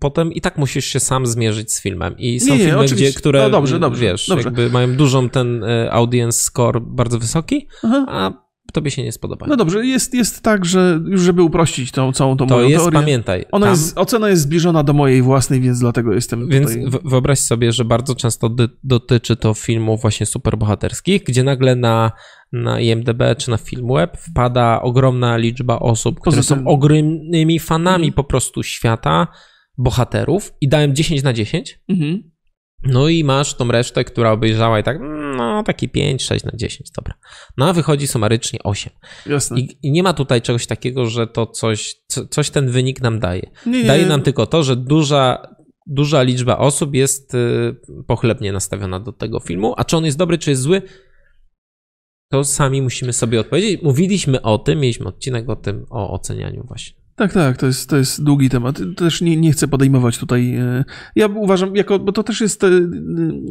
potem 0.00 0.32
i 0.32 0.40
tak 0.40 0.58
musisz 0.58 0.84
się 0.84 1.00
sam 1.00 1.26
zmierzyć 1.26 1.72
z 1.72 1.82
filmem. 1.82 2.14
I 2.18 2.40
są 2.40 2.52
nie, 2.52 2.58
nie, 2.58 2.64
filmy, 2.64 2.84
gdzie, 2.84 3.12
które, 3.12 3.42
no 3.42 3.50
dobrze, 3.50 3.78
dobrze, 3.78 4.02
wiesz, 4.02 4.28
dobrze. 4.28 4.44
jakby 4.44 4.70
mają 4.70 4.96
dużą 4.96 5.28
ten 5.28 5.64
e, 5.64 5.92
audience 5.92 6.44
score 6.44 6.80
bardzo 6.80 7.18
wysoki, 7.18 7.68
Aha. 7.82 8.06
a 8.08 8.44
tobie 8.74 8.90
się 8.90 9.02
nie 9.02 9.12
spodoba. 9.12 9.46
No 9.46 9.56
dobrze, 9.56 9.86
jest, 9.86 10.14
jest 10.14 10.42
tak, 10.42 10.64
że 10.64 11.00
już 11.06 11.20
żeby 11.20 11.42
uprościć 11.42 11.92
tą 11.92 12.12
całą 12.12 12.36
tą 12.36 12.46
to 12.46 12.54
moją 12.54 12.68
jest, 12.68 12.84
teorię, 12.84 13.00
pamiętaj. 13.00 13.44
Ona 13.52 13.66
tam... 13.66 13.74
jest, 13.74 13.98
ocena 13.98 14.28
jest 14.28 14.42
zbliżona 14.42 14.82
do 14.82 14.92
mojej 14.92 15.22
własnej, 15.22 15.60
więc 15.60 15.78
dlatego 15.78 16.12
jestem 16.12 16.48
Więc 16.48 16.74
tutaj... 16.74 17.00
wyobraź 17.04 17.38
sobie, 17.38 17.72
że 17.72 17.84
bardzo 17.84 18.14
często 18.14 18.56
dotyczy 18.84 19.36
to 19.36 19.54
filmów 19.54 20.00
właśnie 20.00 20.26
superbohaterskich, 20.26 21.22
gdzie 21.24 21.44
nagle 21.44 21.76
na 21.76 22.12
na 22.54 22.80
IMDb 22.80 23.22
czy 23.38 23.50
na 23.50 23.56
Filmweb 23.56 24.16
wpada 24.16 24.82
ogromna 24.82 25.36
liczba 25.36 25.78
osób, 25.78 26.20
które 26.20 26.42
są 26.42 26.66
ogromnymi 26.66 27.58
fanami 27.58 28.06
mhm. 28.06 28.12
po 28.12 28.24
prostu 28.24 28.62
świata, 28.62 29.26
bohaterów 29.78 30.52
i 30.60 30.68
dałem 30.68 30.94
10 30.94 31.22
na 31.22 31.32
10. 31.32 31.80
Mhm. 31.88 32.34
No 32.86 33.08
i 33.08 33.24
masz 33.24 33.54
tą 33.54 33.68
resztę, 33.68 34.04
która 34.04 34.32
obejrzała 34.32 34.78
i 34.78 34.82
tak, 34.82 34.98
no 35.36 35.62
taki 35.62 35.88
5, 35.88 36.24
6 36.24 36.44
na 36.44 36.52
10, 36.54 36.90
dobra. 36.96 37.14
No 37.56 37.68
a 37.68 37.72
wychodzi 37.72 38.06
sumarycznie 38.06 38.58
8. 38.64 38.92
Jasne. 39.26 39.60
I, 39.60 39.78
I, 39.82 39.92
nie 39.92 40.02
ma 40.02 40.12
tutaj 40.12 40.42
czegoś 40.42 40.66
takiego, 40.66 41.06
że 41.06 41.26
to 41.26 41.46
coś, 41.46 41.94
coś 42.30 42.50
ten 42.50 42.70
wynik 42.70 43.02
nam 43.02 43.20
daje. 43.20 43.50
Nie, 43.66 43.84
daje 43.84 44.06
nam 44.06 44.22
tylko 44.22 44.46
to, 44.46 44.62
że 44.62 44.76
duża, 44.76 45.48
duża 45.86 46.22
liczba 46.22 46.58
osób 46.58 46.94
jest 46.94 47.34
y, 47.34 47.76
pochlebnie 48.06 48.52
nastawiona 48.52 49.00
do 49.00 49.12
tego 49.12 49.40
filmu, 49.40 49.74
a 49.76 49.84
czy 49.84 49.96
on 49.96 50.04
jest 50.04 50.18
dobry, 50.18 50.38
czy 50.38 50.50
jest 50.50 50.62
zły, 50.62 50.82
to 52.34 52.44
sami 52.44 52.82
musimy 52.82 53.12
sobie 53.12 53.40
odpowiedzieć. 53.40 53.82
Mówiliśmy 53.82 54.42
o 54.42 54.58
tym, 54.58 54.80
mieliśmy 54.80 55.06
odcinek 55.06 55.48
o 55.48 55.56
tym, 55.56 55.86
o 55.90 56.12
ocenianiu 56.12 56.64
właśnie. 56.68 56.96
Tak, 57.16 57.32
tak, 57.32 57.56
to 57.56 57.66
jest, 57.66 57.90
to 57.90 57.96
jest 57.96 58.24
długi 58.24 58.50
temat. 58.50 58.80
Też 58.96 59.20
nie, 59.20 59.36
nie 59.36 59.52
chcę 59.52 59.68
podejmować 59.68 60.18
tutaj. 60.18 60.54
E, 60.54 60.84
ja 61.16 61.26
uważam, 61.26 61.76
jako, 61.76 61.98
bo 61.98 62.12
to 62.12 62.22
też 62.22 62.40
jest 62.40 62.64
e, 62.64 62.68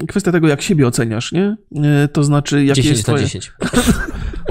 kwestia 0.07 0.31
tego, 0.31 0.47
jak 0.47 0.61
siebie 0.61 0.87
oceniasz, 0.87 1.31
nie? 1.31 1.57
E, 1.75 2.07
to 2.07 2.23
znaczy, 2.23 2.65
jakie 2.65 2.81
10 2.81 2.91
jest 2.91 3.03
twoje... 3.03 3.21
na 3.21 3.27
10. 3.27 3.51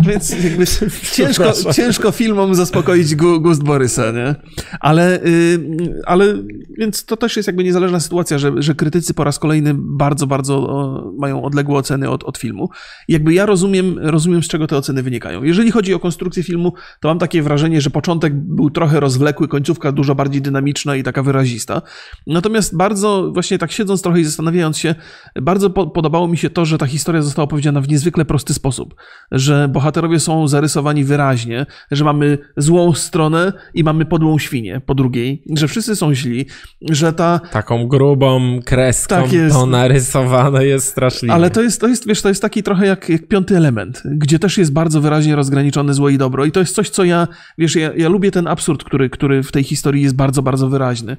Więc 0.00 0.44
jakby 0.44 0.64
ciężko, 1.16 1.72
ciężko 1.72 2.10
filmom 2.10 2.54
zaspokoić 2.54 3.16
gust 3.16 3.62
Borysa, 3.62 4.12
nie? 4.12 4.34
Ale, 4.80 5.24
y, 5.24 5.58
ale 6.06 6.34
więc 6.78 7.04
to 7.04 7.16
też 7.16 7.36
jest 7.36 7.46
jakby 7.46 7.64
niezależna 7.64 8.00
sytuacja, 8.00 8.38
że, 8.38 8.52
że 8.56 8.74
krytycy 8.74 9.14
po 9.14 9.24
raz 9.24 9.38
kolejny 9.38 9.74
bardzo, 9.76 10.26
bardzo 10.26 11.12
mają 11.18 11.42
odległe 11.42 11.78
oceny 11.78 12.10
od, 12.10 12.24
od 12.24 12.38
filmu. 12.38 12.68
I 13.08 13.12
jakby 13.12 13.34
ja 13.34 13.46
rozumiem, 13.46 13.98
rozumiem, 13.98 14.42
z 14.42 14.48
czego 14.48 14.66
te 14.66 14.76
oceny 14.76 15.02
wynikają. 15.02 15.42
Jeżeli 15.42 15.70
chodzi 15.70 15.94
o 15.94 15.98
konstrukcję 15.98 16.42
filmu, 16.42 16.72
to 17.00 17.08
mam 17.08 17.18
takie 17.18 17.42
wrażenie, 17.42 17.80
że 17.80 17.90
początek 17.90 18.34
był 18.34 18.70
trochę 18.70 19.00
rozwlekły, 19.00 19.48
końcówka 19.48 19.92
dużo 19.92 20.14
bardziej 20.14 20.42
dynamiczna 20.42 20.96
i 20.96 21.02
taka 21.02 21.22
wyrazista. 21.22 21.82
Natomiast 22.26 22.76
bardzo, 22.76 23.30
właśnie 23.32 23.58
tak 23.58 23.72
siedząc 23.72 24.02
trochę 24.02 24.20
i 24.20 24.24
zastanawiając 24.24 24.78
się, 24.78 24.94
bardzo 25.42 25.70
po 25.70 25.86
podobało 25.86 26.28
mi 26.28 26.38
się 26.38 26.50
to, 26.50 26.64
że 26.64 26.78
ta 26.78 26.86
historia 26.86 27.22
została 27.22 27.44
opowiedziana 27.44 27.80
w 27.80 27.88
niezwykle 27.88 28.24
prosty 28.24 28.54
sposób, 28.54 28.94
że 29.30 29.68
bohater 29.68 29.81
bohaterowie 29.82 30.20
są 30.20 30.48
zarysowani 30.48 31.04
wyraźnie, 31.04 31.66
że 31.90 32.04
mamy 32.04 32.38
złą 32.56 32.94
stronę 32.94 33.52
i 33.74 33.84
mamy 33.84 34.04
podłą 34.04 34.38
świnię 34.38 34.80
po 34.86 34.94
drugiej, 34.94 35.42
że 35.56 35.68
wszyscy 35.68 35.96
są 35.96 36.14
źli, 36.14 36.46
że 36.80 37.12
ta... 37.12 37.40
Taką 37.50 37.88
grubą 37.88 38.60
kreską 38.64 39.14
tak 39.14 39.32
jest. 39.32 39.54
to 39.54 39.66
narysowane 39.66 40.66
jest 40.66 40.86
straszliwie. 40.86 41.34
Ale 41.34 41.50
to 41.50 41.62
jest, 41.62 41.80
to 41.80 41.88
jest, 41.88 42.06
wiesz, 42.06 42.22
to 42.22 42.28
jest 42.28 42.42
taki 42.42 42.62
trochę 42.62 42.86
jak, 42.86 43.08
jak 43.08 43.28
piąty 43.28 43.56
element, 43.56 44.02
gdzie 44.04 44.38
też 44.38 44.58
jest 44.58 44.72
bardzo 44.72 45.00
wyraźnie 45.00 45.36
rozgraniczone 45.36 45.94
zło 45.94 46.08
i 46.08 46.18
dobro 46.18 46.44
i 46.44 46.52
to 46.52 46.60
jest 46.60 46.74
coś, 46.74 46.90
co 46.90 47.04
ja, 47.04 47.28
wiesz, 47.58 47.76
ja, 47.76 47.90
ja 47.96 48.08
lubię 48.08 48.30
ten 48.30 48.46
absurd, 48.46 48.84
który, 48.84 49.10
który 49.10 49.42
w 49.42 49.52
tej 49.52 49.64
historii 49.64 50.02
jest 50.02 50.14
bardzo, 50.14 50.42
bardzo 50.42 50.68
wyraźny. 50.68 51.16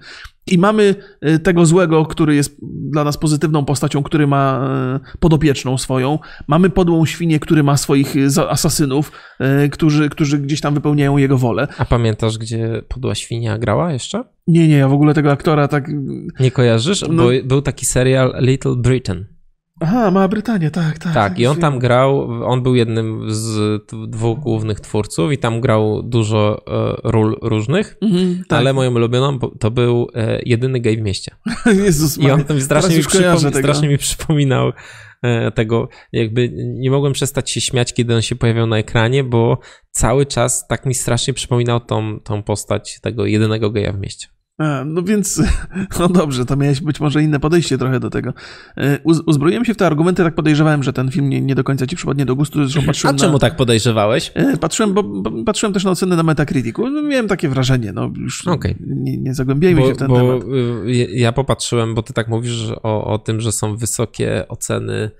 I 0.47 0.57
mamy 0.57 0.95
y, 1.27 1.39
tego 1.39 1.65
złego, 1.65 2.05
który 2.05 2.35
jest 2.35 2.57
dla 2.61 3.03
nas 3.03 3.17
pozytywną 3.17 3.65
postacią, 3.65 4.03
który 4.03 4.27
ma 4.27 4.69
y, 5.15 5.17
podopieczną 5.17 5.77
swoją. 5.77 6.19
Mamy 6.47 6.69
podłą 6.69 7.05
świnię, 7.05 7.39
który 7.39 7.63
ma 7.63 7.77
swoich 7.77 8.15
y, 8.15 8.29
asasynów, 8.53 9.11
którzy, 9.71 10.09
którzy 10.09 10.39
gdzieś 10.39 10.61
tam 10.61 10.73
wypełniają 10.73 11.17
jego 11.17 11.37
wolę. 11.37 11.67
A 11.77 11.85
pamiętasz, 11.85 12.37
gdzie 12.37 12.81
podła 12.87 13.15
świnia 13.15 13.57
grała 13.57 13.93
jeszcze? 13.93 14.23
Nie, 14.47 14.67
nie, 14.67 14.77
ja 14.77 14.87
w 14.87 14.93
ogóle 14.93 15.13
tego 15.13 15.31
aktora 15.31 15.67
tak... 15.67 15.87
Nie 16.39 16.51
kojarzysz? 16.51 17.01
No... 17.09 17.23
Bo 17.23 17.29
był 17.43 17.61
taki 17.61 17.85
serial 17.85 18.35
Little 18.39 18.75
Britain. 18.75 19.25
Aha, 19.81 20.11
Mała 20.11 20.27
Brytania, 20.27 20.71
tak, 20.71 20.99
tak. 20.99 21.13
Tak, 21.13 21.39
i 21.39 21.47
on 21.47 21.57
tam 21.57 21.79
grał, 21.79 22.29
on 22.45 22.63
był 22.63 22.75
jednym 22.75 23.21
z 23.27 23.81
dwóch 24.09 24.39
głównych 24.39 24.79
twórców 24.79 25.31
i 25.31 25.37
tam 25.37 25.61
grał 25.61 26.03
dużo 26.03 26.61
e, 26.67 27.11
ról 27.11 27.37
różnych, 27.41 27.97
mhm, 28.01 28.43
tak. 28.47 28.59
ale 28.59 28.73
moją 28.73 28.91
ulubioną 28.91 29.39
to 29.39 29.71
był 29.71 30.07
e, 30.15 30.39
jedyny 30.45 30.79
gej 30.79 30.97
w 30.97 31.01
mieście. 31.01 31.35
Jezus 31.85 32.17
I 32.17 32.31
on 32.31 32.43
tam 32.43 32.61
strasznie, 32.61 32.97
mi, 32.97 33.03
przypom- 33.03 33.59
strasznie 33.59 33.89
mi 33.89 33.97
przypominał 33.97 34.67
e, 34.67 34.73
tego, 35.55 35.89
jakby 36.11 36.49
nie 36.53 36.91
mogłem 36.91 37.13
przestać 37.13 37.51
się 37.51 37.61
śmiać, 37.61 37.93
kiedy 37.93 38.15
on 38.15 38.21
się 38.21 38.35
pojawiał 38.35 38.67
na 38.67 38.77
ekranie, 38.77 39.23
bo 39.23 39.57
cały 39.91 40.25
czas 40.25 40.67
tak 40.67 40.85
mi 40.85 40.93
strasznie 40.93 41.33
przypominał 41.33 41.79
tą, 41.79 42.19
tą 42.19 42.43
postać 42.43 42.99
tego 43.01 43.25
jedynego 43.25 43.69
geja 43.69 43.93
w 43.93 43.99
mieście. 43.99 44.27
A, 44.57 44.83
no 44.85 45.03
więc, 45.03 45.41
no 45.99 46.07
dobrze, 46.07 46.45
to 46.45 46.55
miałeś 46.55 46.81
być 46.81 46.99
może 46.99 47.23
inne 47.23 47.39
podejście 47.39 47.77
trochę 47.77 47.99
do 47.99 48.09
tego. 48.09 48.33
E, 48.77 48.99
uzbroiłem 49.03 49.65
się 49.65 49.73
w 49.73 49.77
te 49.77 49.87
argumenty, 49.87 50.23
tak 50.23 50.35
podejrzewałem, 50.35 50.83
że 50.83 50.93
ten 50.93 51.11
film 51.11 51.29
nie, 51.29 51.41
nie 51.41 51.55
do 51.55 51.63
końca 51.63 51.87
ci 51.87 51.95
przypadnie 51.95 52.25
do 52.25 52.35
gustu. 52.35 52.59
Zresztą 52.59 52.87
patrzyłem 52.87 53.15
A 53.15 53.19
czemu 53.19 53.33
na... 53.33 53.39
tak 53.39 53.55
podejrzewałeś? 53.55 54.31
E, 54.35 54.57
patrzyłem, 54.57 54.93
bo, 54.93 55.03
bo, 55.03 55.43
patrzyłem 55.43 55.73
też 55.73 55.83
na 55.83 55.91
oceny 55.91 56.15
na 56.15 56.23
Metacriticu. 56.23 56.89
No, 56.89 57.01
miałem 57.01 57.27
takie 57.27 57.49
wrażenie, 57.49 57.91
no 57.93 58.11
już 58.17 58.47
okay. 58.47 58.75
nie, 58.79 59.17
nie 59.17 59.33
zagłębiajmy 59.33 59.81
bo, 59.81 59.87
się 59.87 59.93
w 59.93 59.97
ten 59.97 60.07
temat. 60.07 60.43
Y, 60.87 61.07
ja 61.11 61.31
popatrzyłem, 61.31 61.95
bo 61.95 62.03
ty 62.03 62.13
tak 62.13 62.27
mówisz 62.27 62.71
o, 62.83 63.05
o 63.05 63.19
tym, 63.19 63.41
że 63.41 63.51
są 63.51 63.77
wysokie 63.77 64.47
oceny 64.47 65.11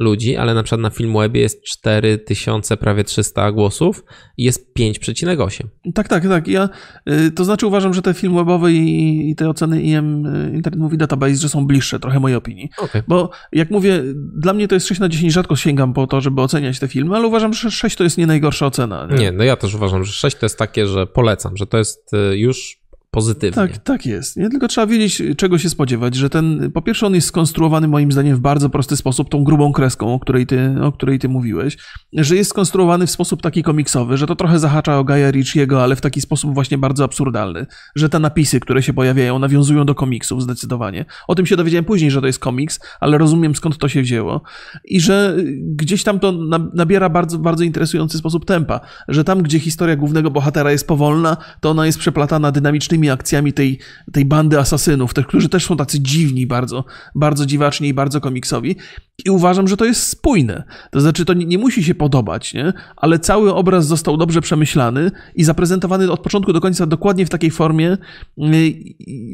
ludzi, 0.00 0.36
ale 0.36 0.54
na 0.54 0.62
przykład 0.62 0.80
na 0.80 0.90
Filmwebie 0.90 1.40
jest 1.40 1.64
4000, 1.64 2.76
prawie 2.76 3.04
300 3.04 3.52
głosów 3.52 4.04
i 4.36 4.44
jest 4.44 4.74
5,8. 4.78 5.64
Tak, 5.94 6.08
tak, 6.08 6.28
tak. 6.28 6.48
Ja, 6.48 6.68
y, 7.10 7.30
to 7.30 7.44
znaczy 7.44 7.66
uważam, 7.66 7.94
że 7.94 8.02
te 8.02 8.14
Filmwebowe 8.14 8.72
i, 8.72 9.30
i 9.30 9.36
te 9.36 9.48
oceny 9.48 9.82
IM, 9.82 10.26
y, 10.26 10.52
Internet 10.54 10.80
Movie 10.80 10.98
Database, 10.98 11.34
że 11.34 11.48
są 11.48 11.66
bliższe 11.66 12.00
trochę 12.00 12.20
mojej 12.20 12.36
opinii. 12.36 12.70
Okay. 12.78 13.02
Bo 13.08 13.30
jak 13.52 13.70
mówię, 13.70 14.02
dla 14.14 14.52
mnie 14.52 14.68
to 14.68 14.74
jest 14.74 14.86
6 14.86 15.00
na 15.00 15.08
10, 15.08 15.32
rzadko 15.32 15.56
sięgam 15.56 15.92
po 15.92 16.06
to, 16.06 16.20
żeby 16.20 16.42
oceniać 16.42 16.78
te 16.78 16.88
filmy, 16.88 17.16
ale 17.16 17.26
uważam, 17.26 17.52
że 17.52 17.70
6 17.70 17.96
to 17.96 18.04
jest 18.04 18.18
nie 18.18 18.26
najgorsza 18.26 18.66
ocena. 18.66 19.08
Nie, 19.10 19.16
nie 19.16 19.32
no 19.32 19.44
ja 19.44 19.56
też 19.56 19.74
uważam, 19.74 20.04
że 20.04 20.12
6 20.12 20.36
to 20.36 20.46
jest 20.46 20.58
takie, 20.58 20.86
że 20.86 21.06
polecam, 21.06 21.56
że 21.56 21.66
to 21.66 21.78
jest 21.78 22.14
y, 22.14 22.38
już 22.38 22.79
pozytywnie. 23.10 23.54
Tak, 23.54 23.78
tak 23.78 24.06
jest. 24.06 24.36
Nie 24.36 24.50
tylko 24.50 24.68
trzeba 24.68 24.86
wiedzieć, 24.86 25.22
czego 25.36 25.58
się 25.58 25.70
spodziewać, 25.70 26.14
że 26.14 26.30
ten, 26.30 26.70
po 26.74 26.82
pierwsze 26.82 27.06
on 27.06 27.14
jest 27.14 27.26
skonstruowany 27.26 27.88
moim 27.88 28.12
zdaniem 28.12 28.36
w 28.36 28.40
bardzo 28.40 28.70
prosty 28.70 28.96
sposób, 28.96 29.28
tą 29.28 29.44
grubą 29.44 29.72
kreską, 29.72 30.14
o 30.14 30.18
której 30.18 30.46
ty, 30.46 30.74
o 30.82 30.92
której 30.92 31.18
ty 31.18 31.28
mówiłeś, 31.28 31.76
że 32.12 32.36
jest 32.36 32.50
skonstruowany 32.50 33.06
w 33.06 33.10
sposób 33.10 33.42
taki 33.42 33.62
komiksowy, 33.62 34.16
że 34.16 34.26
to 34.26 34.36
trochę 34.36 34.58
zahacza 34.58 34.98
o 34.98 35.04
Gaia 35.04 35.30
Ritchiego, 35.30 35.82
ale 35.82 35.96
w 35.96 36.00
taki 36.00 36.20
sposób 36.20 36.54
właśnie 36.54 36.78
bardzo 36.78 37.04
absurdalny, 37.04 37.66
że 37.96 38.08
te 38.08 38.18
napisy, 38.18 38.60
które 38.60 38.82
się 38.82 38.92
pojawiają, 38.92 39.38
nawiązują 39.38 39.86
do 39.86 39.94
komiksów 39.94 40.42
zdecydowanie. 40.42 41.04
O 41.28 41.34
tym 41.34 41.46
się 41.46 41.56
dowiedziałem 41.56 41.84
później, 41.84 42.10
że 42.10 42.20
to 42.20 42.26
jest 42.26 42.38
komiks, 42.38 42.80
ale 43.00 43.18
rozumiem 43.18 43.54
skąd 43.54 43.78
to 43.78 43.88
się 43.88 44.02
wzięło 44.02 44.42
i 44.84 45.00
że 45.00 45.36
gdzieś 45.60 46.02
tam 46.02 46.20
to 46.20 46.32
nabiera 46.74 47.08
bardzo, 47.08 47.38
bardzo 47.38 47.64
interesujący 47.64 48.18
sposób 48.18 48.44
tempa, 48.44 48.80
że 49.08 49.24
tam, 49.24 49.42
gdzie 49.42 49.58
historia 49.58 49.96
głównego 49.96 50.30
bohatera 50.30 50.72
jest 50.72 50.86
powolna, 50.86 51.36
to 51.60 51.70
ona 51.70 51.86
jest 51.86 51.98
przeplatana 51.98 52.52
dynamicznymi 52.52 52.99
akcjami 53.08 53.52
tej, 53.52 53.78
tej 54.12 54.24
bandy 54.24 54.58
asasynów, 54.58 55.14
tych, 55.14 55.26
którzy 55.26 55.48
też 55.48 55.66
są 55.66 55.76
tacy 55.76 56.00
dziwni, 56.00 56.46
bardzo, 56.46 56.84
bardzo 57.14 57.46
dziwaczni 57.46 57.88
i 57.88 57.94
bardzo 57.94 58.20
komiksowi. 58.20 58.76
I 59.24 59.30
uważam, 59.30 59.68
że 59.68 59.76
to 59.76 59.84
jest 59.84 60.02
spójne. 60.02 60.64
To 60.90 61.00
znaczy, 61.00 61.24
to 61.24 61.34
nie, 61.34 61.46
nie 61.46 61.58
musi 61.58 61.84
się 61.84 61.94
podobać, 61.94 62.54
nie? 62.54 62.72
ale 62.96 63.18
cały 63.18 63.54
obraz 63.54 63.86
został 63.86 64.16
dobrze 64.16 64.40
przemyślany 64.40 65.10
i 65.34 65.44
zaprezentowany 65.44 66.10
od 66.10 66.20
początku 66.20 66.52
do 66.52 66.60
końca 66.60 66.86
dokładnie 66.86 67.26
w 67.26 67.30
takiej 67.30 67.50
formie. 67.50 67.96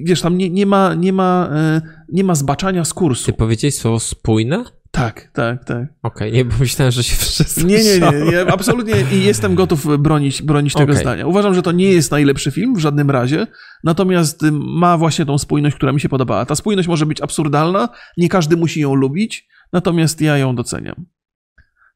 Wiesz, 0.04 0.20
tam 0.20 0.38
nie, 0.38 0.50
nie, 0.50 0.66
ma, 0.66 0.94
nie, 0.94 1.12
ma, 1.12 1.48
e, 1.52 1.82
nie 2.08 2.24
ma 2.24 2.34
zbaczania 2.34 2.84
z 2.84 2.94
kursu. 2.94 3.26
Ty 3.26 3.32
powiedziałeś 3.32 3.74
słowo 3.74 4.00
spójne? 4.00 4.64
Tak, 4.90 5.30
tak, 5.32 5.64
tak. 5.64 5.86
Okej, 6.02 6.28
okay, 6.28 6.32
nie, 6.32 6.44
myślałem, 6.60 6.92
że 6.92 7.02
się 7.02 7.16
wszyscy. 7.26 7.64
Nie, 7.64 7.84
nie, 7.84 8.00
nie, 8.00 8.30
nie 8.30 8.52
absolutnie 8.52 8.94
i 9.12 9.24
jestem 9.24 9.54
gotów 9.54 9.98
bronić, 9.98 10.42
bronić 10.42 10.74
tego 10.74 10.92
okay. 10.92 11.02
zdania. 11.02 11.26
Uważam, 11.26 11.54
że 11.54 11.62
to 11.62 11.72
nie 11.72 11.92
jest 11.92 12.10
najlepszy 12.10 12.50
film 12.50 12.74
w 12.74 12.78
żadnym 12.78 13.10
razie, 13.10 13.46
natomiast 13.84 14.42
ma 14.52 14.98
właśnie 14.98 15.26
tą 15.26 15.38
spójność, 15.38 15.76
która 15.76 15.92
mi 15.92 16.00
się 16.00 16.08
podobała. 16.08 16.46
Ta 16.46 16.54
spójność 16.54 16.88
może 16.88 17.06
być 17.06 17.22
absurdalna, 17.22 17.88
nie 18.16 18.28
każdy 18.28 18.56
musi 18.56 18.80
ją 18.80 18.94
lubić, 18.94 19.48
natomiast 19.72 20.20
ja 20.20 20.38
ją 20.38 20.56
doceniam. 20.56 21.06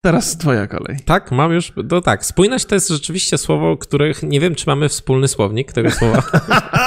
Teraz 0.03 0.39
twoja 0.39 0.67
kolej. 0.67 0.97
Tak, 1.05 1.33
mam 1.33 1.53
już. 1.53 1.73
No 1.91 2.01
tak, 2.01 2.27
spójność 2.27 2.65
to 2.65 2.75
jest 2.75 2.89
rzeczywiście 2.89 3.39
słowo, 3.39 3.77
których 3.77 4.23
nie 4.23 4.41
wiem, 4.41 4.55
czy 4.55 4.65
mamy 4.67 4.89
wspólny 4.89 5.29
słownik 5.29 5.73
tego 5.73 5.91
słowa. 5.91 6.23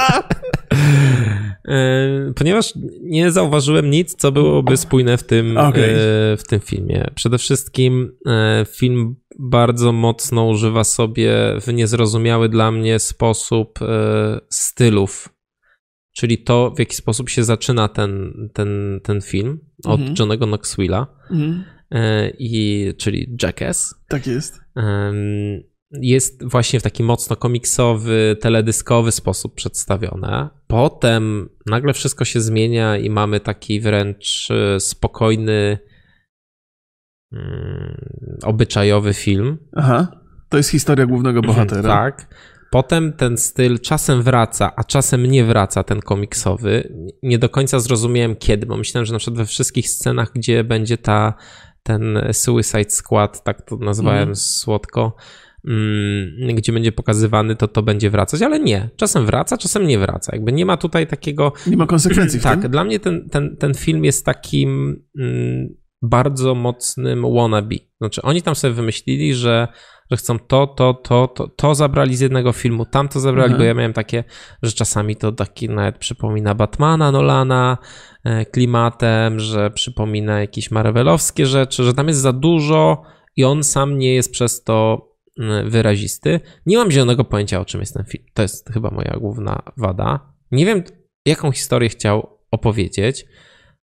E, 1.68 2.32
ponieważ 2.34 2.72
nie 3.00 3.32
zauważyłem 3.32 3.90
nic, 3.90 4.14
co 4.14 4.32
byłoby 4.32 4.76
spójne 4.76 5.18
w 5.18 5.22
tym, 5.22 5.58
okay. 5.58 5.84
E, 5.84 5.96
w 6.36 6.42
tym 6.48 6.60
filmie. 6.60 7.10
Przede 7.14 7.38
wszystkim 7.38 8.16
e, 8.26 8.66
film 8.68 9.16
bardzo 9.38 9.92
mocno 9.92 10.46
używa 10.46 10.84
sobie 10.84 11.34
w 11.60 11.72
niezrozumiały 11.72 12.48
dla 12.48 12.70
mnie 12.70 12.98
sposób 12.98 13.78
stylów. 14.50 15.28
Czyli 16.12 16.38
to, 16.38 16.70
w 16.70 16.78
jaki 16.78 16.96
sposób 16.96 17.28
się 17.28 17.44
zaczyna 17.44 17.88
ten, 17.88 18.32
ten, 18.52 19.00
ten 19.02 19.20
film 19.20 19.60
od 19.84 20.00
-hmm. 20.00 20.18
Johnego 20.18 20.46
Knoxville'a, 20.46 21.06
mm 21.30 21.64
-hmm. 21.92 22.30
i, 22.38 22.92
czyli 22.98 23.36
Jackass. 23.42 23.94
Tak 24.08 24.26
jest 24.26 24.60
jest 26.00 26.44
właśnie 26.50 26.80
w 26.80 26.82
taki 26.82 27.02
mocno 27.02 27.36
komiksowy, 27.36 28.36
teledyskowy 28.40 29.12
sposób 29.12 29.54
przedstawione. 29.54 30.48
Potem 30.66 31.48
nagle 31.66 31.92
wszystko 31.92 32.24
się 32.24 32.40
zmienia 32.40 32.96
i 32.96 33.10
mamy 33.10 33.40
taki 33.40 33.80
wręcz 33.80 34.48
e, 34.50 34.80
spokojny, 34.80 35.78
mm, 37.32 37.96
obyczajowy 38.42 39.14
film. 39.14 39.58
Aha, 39.76 40.20
to 40.48 40.56
jest 40.56 40.70
historia 40.70 41.06
głównego 41.06 41.38
mhm, 41.38 41.54
bohatera. 41.54 41.88
tak. 41.94 42.34
Potem 42.70 43.12
ten 43.12 43.38
styl 43.38 43.80
czasem 43.80 44.22
wraca, 44.22 44.72
a 44.76 44.84
czasem 44.84 45.26
nie 45.26 45.44
wraca, 45.44 45.82
ten 45.82 46.00
komiksowy. 46.00 46.94
Nie 47.22 47.38
do 47.38 47.48
końca 47.48 47.78
zrozumiałem 47.78 48.36
kiedy, 48.36 48.66
bo 48.66 48.76
myślałem, 48.76 49.06
że 49.06 49.12
na 49.12 49.18
przykład 49.18 49.38
we 49.38 49.46
wszystkich 49.46 49.88
scenach, 49.88 50.32
gdzie 50.34 50.64
będzie 50.64 50.98
ta, 50.98 51.34
ten 51.82 52.18
Suicide 52.32 52.90
Squad, 52.90 53.44
tak 53.44 53.62
to 53.62 53.76
nazwałem 53.76 54.22
mm. 54.22 54.36
słodko, 54.36 55.16
gdzie 56.54 56.72
będzie 56.72 56.92
pokazywany, 56.92 57.56
to 57.56 57.68
to 57.68 57.82
będzie 57.82 58.10
wracać, 58.10 58.42
ale 58.42 58.60
nie. 58.60 58.90
Czasem 58.96 59.26
wraca, 59.26 59.56
czasem 59.56 59.86
nie 59.86 59.98
wraca. 59.98 60.32
Jakby 60.36 60.52
nie 60.52 60.66
ma 60.66 60.76
tutaj 60.76 61.06
takiego... 61.06 61.52
Nie 61.66 61.76
ma 61.76 61.86
konsekwencji 61.86 62.40
Tak, 62.40 62.68
dla 62.68 62.84
mnie 62.84 63.00
ten, 63.00 63.28
ten, 63.30 63.56
ten 63.56 63.74
film 63.74 64.04
jest 64.04 64.26
takim 64.26 65.02
mm, 65.18 65.68
bardzo 66.02 66.54
mocnym 66.54 67.22
wannabe. 67.34 67.76
Znaczy 68.00 68.22
oni 68.22 68.42
tam 68.42 68.54
sobie 68.54 68.74
wymyślili, 68.74 69.34
że 69.34 69.68
że 70.10 70.16
chcą 70.16 70.38
to, 70.38 70.66
to, 70.66 70.94
to, 70.94 71.28
to, 71.28 71.48
to 71.48 71.74
zabrali 71.74 72.16
z 72.16 72.20
jednego 72.20 72.52
filmu, 72.52 72.86
tamto 72.86 73.20
zabrali, 73.20 73.52
mhm. 73.52 73.58
bo 73.58 73.64
ja 73.64 73.74
miałem 73.74 73.92
takie, 73.92 74.24
że 74.62 74.72
czasami 74.72 75.16
to 75.16 75.32
taki 75.32 75.68
nawet 75.68 75.98
przypomina 75.98 76.54
Batmana 76.54 77.12
Nolana 77.12 77.78
e, 78.24 78.46
klimatem, 78.46 79.40
że 79.40 79.70
przypomina 79.70 80.40
jakieś 80.40 80.70
marvelowskie 80.70 81.46
rzeczy, 81.46 81.84
że 81.84 81.94
tam 81.94 82.08
jest 82.08 82.20
za 82.20 82.32
dużo 82.32 83.02
i 83.36 83.44
on 83.44 83.64
sam 83.64 83.98
nie 83.98 84.14
jest 84.14 84.32
przez 84.32 84.62
to 84.62 85.08
wyrazisty. 85.64 86.40
Nie 86.66 86.76
mam 86.76 86.90
zielonego 86.90 87.24
pojęcia, 87.24 87.60
o 87.60 87.64
czym 87.64 87.80
jest 87.80 87.94
ten 87.94 88.04
film. 88.04 88.24
To 88.34 88.42
jest 88.42 88.70
chyba 88.72 88.90
moja 88.90 89.16
główna 89.20 89.62
wada. 89.76 90.32
Nie 90.50 90.66
wiem, 90.66 90.82
jaką 91.26 91.52
historię 91.52 91.88
chciał 91.88 92.38
opowiedzieć, 92.50 93.26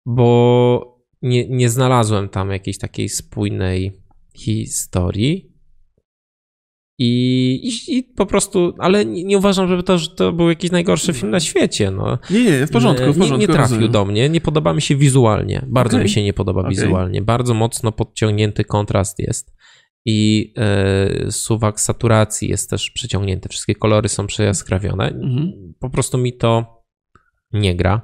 bo 0.05 0.99
nie, 1.21 1.49
nie 1.49 1.69
znalazłem 1.69 2.29
tam 2.29 2.51
jakiejś 2.51 2.77
takiej 2.77 3.09
spójnej 3.09 3.91
historii. 4.35 5.49
I, 7.01 7.61
i, 7.63 7.97
I, 7.97 8.03
po 8.03 8.25
prostu, 8.25 8.73
ale 8.77 9.05
nie, 9.05 9.23
nie, 9.23 9.37
uważam, 9.37 9.67
żeby 9.67 9.83
to, 9.83 9.97
że 9.97 10.09
to 10.09 10.31
był 10.31 10.49
jakiś 10.49 10.71
najgorszy 10.71 11.13
film 11.13 11.31
na 11.31 11.39
świecie. 11.39 11.91
No. 11.91 12.17
Nie, 12.29 12.43
nie, 12.43 12.67
w 12.67 12.71
porządku. 12.71 13.13
W 13.13 13.17
porządku 13.17 13.41
nie, 13.41 13.47
nie 13.47 13.53
trafił 13.53 13.75
rozumiem. 13.75 13.91
do 13.91 14.05
mnie, 14.05 14.29
nie 14.29 14.41
podoba 14.41 14.73
mi 14.73 14.81
się 14.81 14.95
wizualnie. 14.95 15.65
Bardzo 15.67 15.97
okay. 15.97 16.03
mi 16.03 16.09
się 16.09 16.23
nie 16.23 16.33
podoba 16.33 16.59
okay. 16.59 16.69
wizualnie. 16.69 17.21
Bardzo 17.21 17.53
mocno 17.53 17.91
podciągnięty 17.91 18.63
kontrast 18.63 19.19
jest. 19.19 19.53
I 20.05 20.53
e, 20.57 21.31
suwak 21.31 21.79
saturacji 21.79 22.49
jest 22.49 22.69
też 22.69 22.91
przyciągnięty, 22.91 23.49
wszystkie 23.49 23.75
kolory 23.75 24.09
są 24.09 24.27
przejaskrawione. 24.27 25.07
Mhm. 25.09 25.73
Po 25.79 25.89
prostu 25.89 26.17
mi 26.17 26.33
to 26.33 26.83
nie 27.53 27.75
gra. 27.75 28.01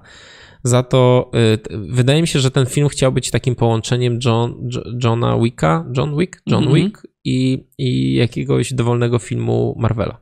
Za 0.63 0.83
to 0.83 1.31
y, 1.53 1.57
t- 1.57 1.77
wydaje 1.89 2.21
mi 2.21 2.27
się, 2.27 2.39
że 2.39 2.51
ten 2.51 2.65
film 2.65 2.87
chciał 2.87 3.11
być 3.11 3.31
takim 3.31 3.55
połączeniem 3.55 4.19
John, 4.25 4.69
Jo- 4.75 4.83
Johna 5.03 5.37
Wicka, 5.39 5.85
John 5.97 6.17
Wick, 6.17 6.41
John 6.47 6.63
Mhm. 6.63 6.75
Wick 6.83 7.07
i, 7.23 7.67
i 7.77 8.13
jakiegoś 8.13 8.73
dowolnego 8.73 9.19
filmu 9.19 9.75
Marvela. 9.79 10.21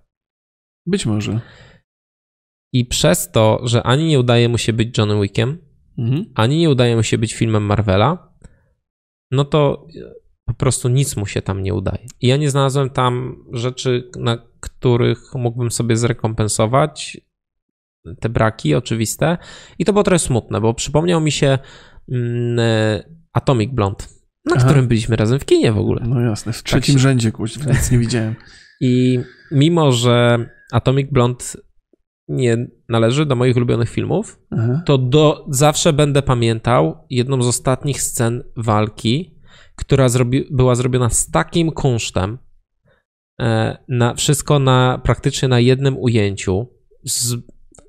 Być 0.85 1.05
może. 1.05 1.39
I 2.73 2.85
przez 2.85 3.31
to, 3.31 3.59
że 3.63 3.83
ani 3.83 4.05
nie 4.07 4.19
udaje 4.19 4.49
mu 4.49 4.57
się 4.57 4.73
być 4.73 4.97
Johnem 4.97 5.21
Wickiem, 5.21 5.57
Mhm. 5.97 6.25
ani 6.35 6.57
nie 6.57 6.69
udaje 6.69 6.95
mu 6.95 7.03
się 7.03 7.17
być 7.17 7.33
filmem 7.33 7.63
Marvela, 7.65 8.33
no 9.31 9.45
to 9.45 9.87
po 10.53 10.57
prostu 10.59 10.89
nic 10.89 11.15
mu 11.17 11.25
się 11.25 11.41
tam 11.41 11.63
nie 11.63 11.73
udaje. 11.73 12.05
I 12.21 12.27
ja 12.27 12.37
nie 12.37 12.49
znalazłem 12.49 12.89
tam 12.89 13.35
rzeczy, 13.53 14.09
na 14.19 14.37
których 14.59 15.19
mógłbym 15.35 15.71
sobie 15.71 15.97
zrekompensować 15.97 17.17
te 18.19 18.29
braki 18.29 18.75
oczywiste. 18.75 19.37
I 19.79 19.85
to 19.85 19.93
było 19.93 20.03
trochę 20.03 20.19
smutne, 20.19 20.61
bo 20.61 20.73
przypomniał 20.73 21.21
mi 21.21 21.31
się 21.31 21.57
mm, 22.11 22.59
e, 22.59 23.03
Atomic 23.33 23.71
Blonde, 23.71 24.05
na 24.45 24.55
Aha. 24.55 24.65
którym 24.65 24.87
byliśmy 24.87 25.15
razem 25.15 25.39
w 25.39 25.45
kinie 25.45 25.71
w 25.71 25.77
ogóle. 25.77 26.01
No 26.07 26.21
jasne, 26.21 26.53
w 26.53 26.63
trzecim 26.63 26.93
się- 26.95 26.99
rzędzie, 26.99 27.31
kuźwa, 27.31 27.71
nic 27.71 27.91
nie 27.91 27.97
widziałem. 27.97 28.35
I 28.81 29.19
mimo, 29.51 29.91
że 29.91 30.45
Atomic 30.71 31.11
Blonde 31.11 31.45
nie 32.27 32.67
należy 32.89 33.25
do 33.25 33.35
moich 33.35 33.55
ulubionych 33.57 33.89
filmów, 33.89 34.39
Aha. 34.51 34.81
to 34.85 34.97
do, 34.97 35.45
zawsze 35.49 35.93
będę 35.93 36.21
pamiętał 36.21 37.05
jedną 37.09 37.41
z 37.41 37.47
ostatnich 37.47 38.01
scen 38.01 38.43
walki, 38.57 39.32
która 39.75 40.09
zrobi, 40.09 40.47
była 40.51 40.75
zrobiona 40.75 41.09
z 41.09 41.31
takim 41.31 41.71
kunsztem, 41.71 42.37
e, 43.41 43.77
na, 43.87 44.13
wszystko 44.15 44.59
na, 44.59 45.01
praktycznie 45.03 45.47
na 45.47 45.59
jednym 45.59 45.97
ujęciu, 45.97 46.67
z, 47.03 47.35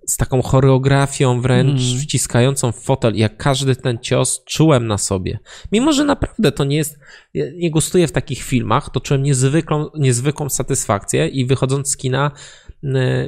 z 0.06 0.16
taką 0.16 0.42
choreografią 0.42 1.40
wręcz 1.40 1.80
Mhm. 1.80 2.00
wciskającą 2.00 2.72
w 2.72 2.78
fotel, 2.78 3.14
jak 3.16 3.36
każdy 3.36 3.76
ten 3.76 3.98
cios 3.98 4.44
czułem 4.44 4.86
na 4.86 4.98
sobie. 4.98 5.38
Mimo, 5.72 5.92
że 5.92 6.04
naprawdę 6.04 6.52
to 6.52 6.64
nie 6.64 6.76
jest, 6.76 6.98
nie 7.34 7.70
gustuję 7.70 8.06
w 8.06 8.12
takich 8.12 8.42
filmach, 8.42 8.90
to 8.90 9.00
czułem 9.00 9.22
niezwykłą, 9.22 9.86
niezwykłą 9.94 10.48
satysfakcję 10.48 11.28
i 11.28 11.46
wychodząc 11.46 11.90
z 11.90 11.96
kina 11.96 12.30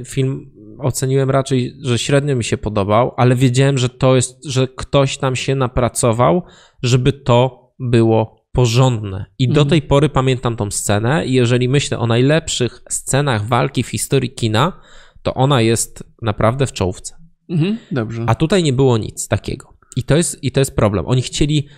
film 0.06 0.50
oceniłem 0.78 1.30
raczej, 1.30 1.76
że 1.82 1.98
średnio 1.98 2.36
mi 2.36 2.44
się 2.44 2.56
podobał, 2.56 3.14
ale 3.16 3.34
wiedziałem, 3.34 3.78
że 3.78 3.88
to 3.88 4.16
jest, 4.16 4.44
że 4.44 4.68
ktoś 4.68 5.18
tam 5.18 5.36
się 5.36 5.54
napracował, 5.54 6.42
żeby 6.82 7.12
to 7.12 7.66
było 7.78 8.35
porządne. 8.56 9.24
I 9.38 9.48
do 9.48 9.60
Mhm. 9.60 9.68
tej 9.68 9.82
pory 9.82 10.08
pamiętam 10.08 10.56
tą 10.56 10.70
scenę 10.70 11.26
i 11.26 11.32
jeżeli 11.32 11.68
myślę 11.68 11.98
o 11.98 12.06
najlepszych 12.06 12.82
scenach 12.90 13.46
walki 13.46 13.82
w 13.82 13.88
historii 13.88 14.30
kina, 14.30 14.80
to 15.22 15.34
ona 15.34 15.60
jest 15.60 16.04
naprawdę 16.22 16.66
w 16.66 16.72
czołówce. 16.72 17.16
Mhm. 17.48 17.78
Dobrze. 17.90 18.24
A 18.26 18.34
tutaj 18.34 18.62
nie 18.62 18.72
było 18.72 18.98
nic 18.98 19.28
takiego. 19.28 19.76
I 19.96 20.02
to 20.02 20.16
jest, 20.16 20.44
i 20.44 20.52
to 20.52 20.60
jest 20.60 20.76
problem. 20.76 21.06
Oni 21.06 21.22
chcieli, 21.22 21.68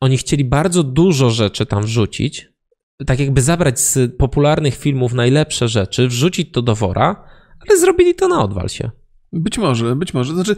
oni 0.00 0.16
chcieli 0.16 0.44
bardzo 0.44 0.82
dużo 0.82 1.30
rzeczy 1.30 1.66
tam 1.66 1.82
wrzucić, 1.82 2.48
tak 3.06 3.20
jakby 3.20 3.40
zabrać 3.40 3.80
z 3.80 4.16
popularnych 4.16 4.76
filmów 4.76 5.12
najlepsze 5.12 5.68
rzeczy, 5.68 6.08
wrzucić 6.08 6.52
to 6.52 6.62
do 6.62 6.74
wora, 6.74 7.28
ale 7.68 7.78
zrobili 7.80 8.14
to 8.14 8.28
na 8.28 8.42
odwal 8.42 8.68
się. 8.68 8.90
Być 9.34 9.58
może, 9.58 9.96
być 9.96 10.14
może. 10.14 10.34
Znaczy, 10.34 10.56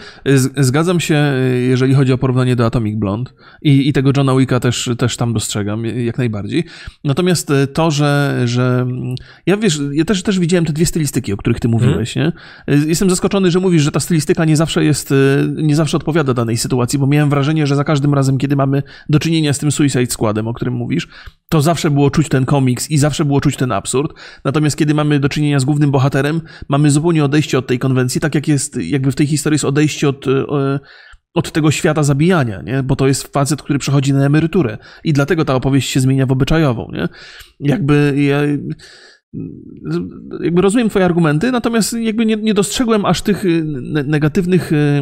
zgadzam 0.56 1.00
się, 1.00 1.32
jeżeli 1.68 1.94
chodzi 1.94 2.12
o 2.12 2.18
porównanie 2.18 2.56
do 2.56 2.66
Atomic 2.66 2.98
Blonde 2.98 3.30
i, 3.62 3.88
i 3.88 3.92
tego 3.92 4.10
Johna 4.16 4.36
Wicka 4.36 4.60
też, 4.60 4.90
też 4.98 5.16
tam 5.16 5.32
dostrzegam, 5.32 5.84
jak 5.84 6.18
najbardziej. 6.18 6.64
Natomiast 7.04 7.52
to, 7.72 7.90
że, 7.90 8.42
że 8.44 8.86
ja 9.46 9.56
wiesz, 9.56 9.80
ja 9.92 10.04
też, 10.04 10.22
też 10.22 10.38
widziałem 10.38 10.64
te 10.64 10.72
dwie 10.72 10.86
stylistyki, 10.86 11.32
o 11.32 11.36
których 11.36 11.60
ty 11.60 11.68
mówiłeś, 11.68 12.16
nie? 12.16 12.32
Jestem 12.68 13.10
zaskoczony, 13.10 13.50
że 13.50 13.60
mówisz, 13.60 13.82
że 13.82 13.92
ta 13.92 14.00
stylistyka 14.00 14.44
nie 14.44 14.56
zawsze 14.56 14.84
jest, 14.84 15.14
nie 15.56 15.76
zawsze 15.76 15.96
odpowiada 15.96 16.34
danej 16.34 16.56
sytuacji, 16.56 16.98
bo 16.98 17.06
miałem 17.06 17.30
wrażenie, 17.30 17.66
że 17.66 17.76
za 17.76 17.84
każdym 17.84 18.14
razem, 18.14 18.38
kiedy 18.38 18.56
mamy 18.56 18.82
do 19.08 19.18
czynienia 19.18 19.52
z 19.52 19.58
tym 19.58 19.72
Suicide 19.72 20.06
Squadem, 20.06 20.48
o 20.48 20.54
którym 20.54 20.74
mówisz, 20.74 21.08
to 21.48 21.62
zawsze 21.62 21.90
było 21.90 22.10
czuć 22.10 22.28
ten 22.28 22.44
komiks 22.44 22.90
i 22.90 22.98
zawsze 22.98 23.24
było 23.24 23.40
czuć 23.40 23.56
ten 23.56 23.72
absurd. 23.72 24.12
Natomiast 24.44 24.76
kiedy 24.76 24.94
mamy 24.94 25.20
do 25.20 25.28
czynienia 25.28 25.60
z 25.60 25.64
głównym 25.64 25.90
bohaterem, 25.90 26.40
mamy 26.68 26.90
zupełnie 26.90 27.24
odejście 27.24 27.58
od 27.58 27.66
tej 27.66 27.78
konwencji, 27.78 28.20
tak 28.20 28.34
jak 28.34 28.48
jest, 28.48 28.65
jakby 28.76 29.12
w 29.12 29.14
tej 29.14 29.26
historii 29.26 29.54
jest 29.54 29.64
odejście 29.64 30.08
od, 30.08 30.26
e, 30.28 30.78
od 31.34 31.52
tego 31.52 31.70
świata 31.70 32.02
zabijania, 32.02 32.62
nie? 32.62 32.82
Bo 32.82 32.96
to 32.96 33.06
jest 33.06 33.32
facet, 33.32 33.62
który 33.62 33.78
przechodzi 33.78 34.12
na 34.12 34.26
emeryturę 34.26 34.78
i 35.04 35.12
dlatego 35.12 35.44
ta 35.44 35.54
opowieść 35.54 35.90
się 35.90 36.00
zmienia 36.00 36.26
w 36.26 36.32
obyczajową, 36.32 36.90
nie? 36.92 37.08
Jakby 37.60 38.14
ja 38.16 38.40
jakby 40.40 40.62
rozumiem 40.62 40.88
twoje 40.88 41.04
argumenty, 41.04 41.52
natomiast 41.52 41.92
jakby 41.92 42.26
nie, 42.26 42.36
nie 42.36 42.54
dostrzegłem 42.54 43.04
aż 43.04 43.22
tych 43.22 43.44
ne- 43.64 44.04
negatywnych, 44.04 44.72
y, 44.72 45.00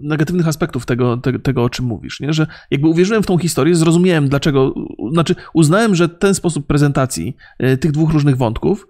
negatywnych 0.00 0.48
aspektów 0.48 0.86
tego, 0.86 1.16
te, 1.16 1.38
tego, 1.38 1.64
o 1.64 1.70
czym 1.70 1.86
mówisz, 1.86 2.20
nie? 2.20 2.32
że 2.32 2.46
jakby 2.70 2.88
uwierzyłem 2.88 3.22
w 3.22 3.26
tą 3.26 3.38
historię, 3.38 3.74
zrozumiałem 3.74 4.28
dlaczego, 4.28 4.74
znaczy 5.12 5.34
uznałem, 5.54 5.94
że 5.94 6.08
ten 6.08 6.34
sposób 6.34 6.66
prezentacji 6.66 7.36
tych 7.80 7.92
dwóch 7.92 8.12
różnych 8.12 8.36
wątków 8.36 8.86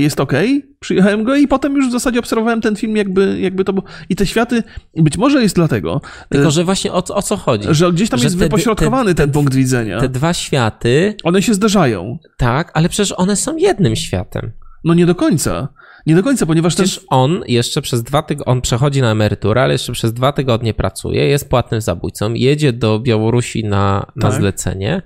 jest 0.00 0.20
ok, 0.20 0.32
przyjechałem 0.80 1.24
go 1.24 1.36
i 1.36 1.48
potem 1.48 1.76
już 1.76 1.88
w 1.88 1.92
zasadzie 1.92 2.18
obserwowałem 2.18 2.60
ten 2.60 2.76
film 2.76 2.96
jakby, 2.96 3.40
jakby 3.40 3.64
to 3.64 3.72
było. 3.72 3.86
I 4.08 4.16
te 4.16 4.26
światy, 4.26 4.62
być 4.96 5.16
może 5.18 5.42
jest 5.42 5.54
dlatego, 5.54 6.00
Tylko, 6.28 6.48
y, 6.48 6.50
że 6.50 6.64
właśnie 6.64 6.92
o, 6.92 7.02
co- 7.02 7.14
o 7.14 7.22
co 7.22 7.36
chodzi? 7.36 7.68
że 7.70 7.92
gdzieś 7.92 8.10
tam 8.10 8.18
że 8.18 8.24
jest 8.26 8.38
te- 8.38 8.44
wypośrodkowany 8.44 9.14
te- 9.14 9.22
ten 9.22 9.30
punkt 9.32 9.54
widzenia. 9.54 10.00
Te 10.00 10.08
dwa 10.08 10.34
światy, 10.34 11.16
One 11.24 11.42
się 11.42 11.54
zderzają. 11.54 12.18
tak, 12.36 12.70
ale 12.74 12.88
przecież 12.88 13.14
one 13.16 13.36
są 13.36 13.56
jednym 13.56 13.96
światem. 13.96 14.52
No 14.84 14.94
nie 14.94 15.06
do 15.06 15.14
końca. 15.14 15.68
Nie 16.06 16.14
do 16.14 16.22
końca, 16.22 16.46
ponieważ 16.46 16.74
ten... 16.74 16.86
Przecież 16.86 17.04
on 17.08 17.40
jeszcze 17.48 17.82
przez 17.82 18.02
dwa 18.02 18.22
tygodnie, 18.22 18.52
on 18.52 18.60
przechodzi 18.60 19.00
na 19.00 19.10
emeryturę, 19.10 19.62
ale 19.62 19.72
jeszcze 19.72 19.92
przez 19.92 20.12
dwa 20.12 20.32
tygodnie 20.32 20.74
pracuje, 20.74 21.26
jest 21.28 21.48
płatnym 21.50 21.80
zabójcą, 21.80 22.34
jedzie 22.34 22.72
do 22.72 23.00
Białorusi 23.00 23.64
na, 23.64 24.06
na 24.16 24.28
Tak. 24.30 24.40
zlecenie 24.40 25.02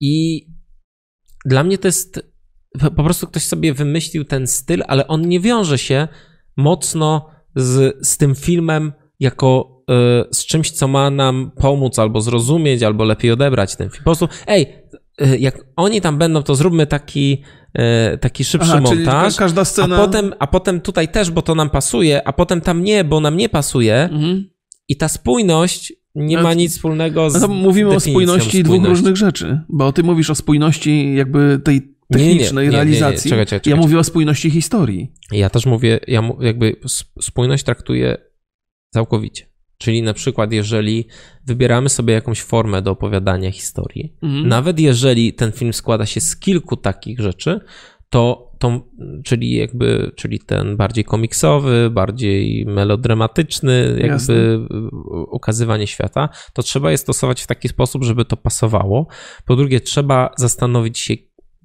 i 0.00 0.46
dla 1.44 1.64
mnie 1.64 1.78
to 1.78 1.88
jest, 1.88 2.33
po 2.96 3.04
prostu 3.04 3.26
ktoś 3.26 3.42
sobie 3.42 3.74
wymyślił 3.74 4.24
ten 4.24 4.46
styl, 4.46 4.82
ale 4.88 5.06
on 5.08 5.28
nie 5.28 5.40
wiąże 5.40 5.78
się 5.78 6.08
mocno 6.56 7.28
z, 7.56 7.96
z 8.08 8.16
tym 8.18 8.34
filmem 8.34 8.92
jako 9.20 9.80
y, 10.30 10.34
z 10.34 10.46
czymś, 10.46 10.70
co 10.70 10.88
ma 10.88 11.10
nam 11.10 11.50
pomóc 11.56 11.98
albo 11.98 12.20
zrozumieć, 12.20 12.82
albo 12.82 13.04
lepiej 13.04 13.30
odebrać 13.30 13.76
ten 13.76 13.90
film. 13.90 13.98
Po 14.04 14.04
prostu, 14.04 14.28
ej, 14.46 14.66
y, 15.22 15.38
jak 15.38 15.58
oni 15.76 16.00
tam 16.00 16.18
będą, 16.18 16.42
to 16.42 16.54
zróbmy 16.54 16.86
taki, 16.86 17.42
y, 18.14 18.18
taki 18.18 18.44
szybszy 18.44 18.70
Aha, 18.72 18.80
montaż. 18.80 19.34
ka- 19.34 19.38
każda 19.38 19.64
scena... 19.64 19.96
A 19.96 19.98
potem, 19.98 20.34
a 20.38 20.46
potem 20.46 20.80
tutaj 20.80 21.08
też, 21.08 21.30
bo 21.30 21.42
to 21.42 21.54
nam 21.54 21.70
pasuje, 21.70 22.28
a 22.28 22.32
potem 22.32 22.60
tam 22.60 22.82
nie, 22.84 23.04
bo 23.04 23.20
nam 23.20 23.36
nie 23.36 23.48
pasuje. 23.48 23.94
Mhm. 24.02 24.44
I 24.88 24.96
ta 24.96 25.08
spójność 25.08 25.92
nie 26.14 26.36
No 26.36 26.42
ma 26.42 26.48
to- 26.48 26.54
nic 26.54 26.72
wspólnego 26.72 27.30
z. 27.30 27.34
No 27.34 27.40
to 27.40 27.48
mówimy 27.48 27.90
o 27.90 27.92
definicją 27.92 28.12
spójności 28.12 28.62
dwóch 28.62 28.76
spójności. 28.76 28.88
różnych 28.90 29.16
rzeczy, 29.16 29.60
bo 29.68 29.92
ty 29.92 30.02
mówisz 30.02 30.30
o 30.30 30.34
spójności 30.34 31.14
jakby 31.14 31.60
tej 31.64 31.93
Nie, 32.10 32.18
nie, 32.18 32.24
nie, 32.26 32.30
technicznej 32.32 32.66
nie, 32.66 32.70
nie, 32.72 32.76
nie. 32.78 32.84
realizacji. 32.84 33.30
Czekaj, 33.30 33.46
czekaj, 33.46 33.70
Ja 33.70 33.76
mówię 33.76 33.98
o 33.98 34.04
spójności 34.04 34.50
historii. 34.50 35.12
Ja 35.32 35.50
też 35.50 35.66
mówię, 35.66 36.00
ja 36.08 36.22
jakby 36.40 36.76
sp- 36.96 37.22
spójność 37.22 37.64
traktuję 37.64 38.16
całkowicie. 38.94 39.46
Czyli 39.78 40.02
na 40.02 40.14
przykład, 40.14 40.52
jeżeli 40.52 41.06
wybieramy 41.46 41.88
sobie 41.88 42.14
jakąś 42.14 42.42
formę 42.42 42.82
do 42.82 42.90
opowiadania 42.90 43.52
historii, 43.52 44.16
Mhm. 44.22 44.48
nawet 44.48 44.80
jeżeli 44.80 45.32
ten 45.32 45.52
film 45.52 45.72
składa 45.72 46.06
się 46.06 46.20
z 46.20 46.36
kilku 46.36 46.76
takich 46.76 47.20
rzeczy, 47.20 47.60
to, 48.10 48.52
to 48.58 48.80
czyli 49.24 49.52
jakby, 49.54 50.12
czyli 50.16 50.38
ten 50.38 50.76
bardziej 50.76 51.04
komiksowy, 51.04 51.90
bardziej 51.90 52.66
melodramatyczny, 52.66 53.86
jakby 53.88 54.06
Jasne. 54.06 54.34
ukazywanie 55.32 55.86
świata, 55.86 56.28
to 56.52 56.62
trzeba 56.62 56.90
je 56.90 56.98
stosować 56.98 57.42
w 57.42 57.46
taki 57.46 57.68
sposób, 57.68 58.04
żeby 58.04 58.24
to 58.24 58.36
pasowało. 58.36 59.06
Po 59.46 59.56
drugie, 59.56 59.80
trzeba 59.80 60.30
zastanowić 60.38 60.98
się, 60.98 61.14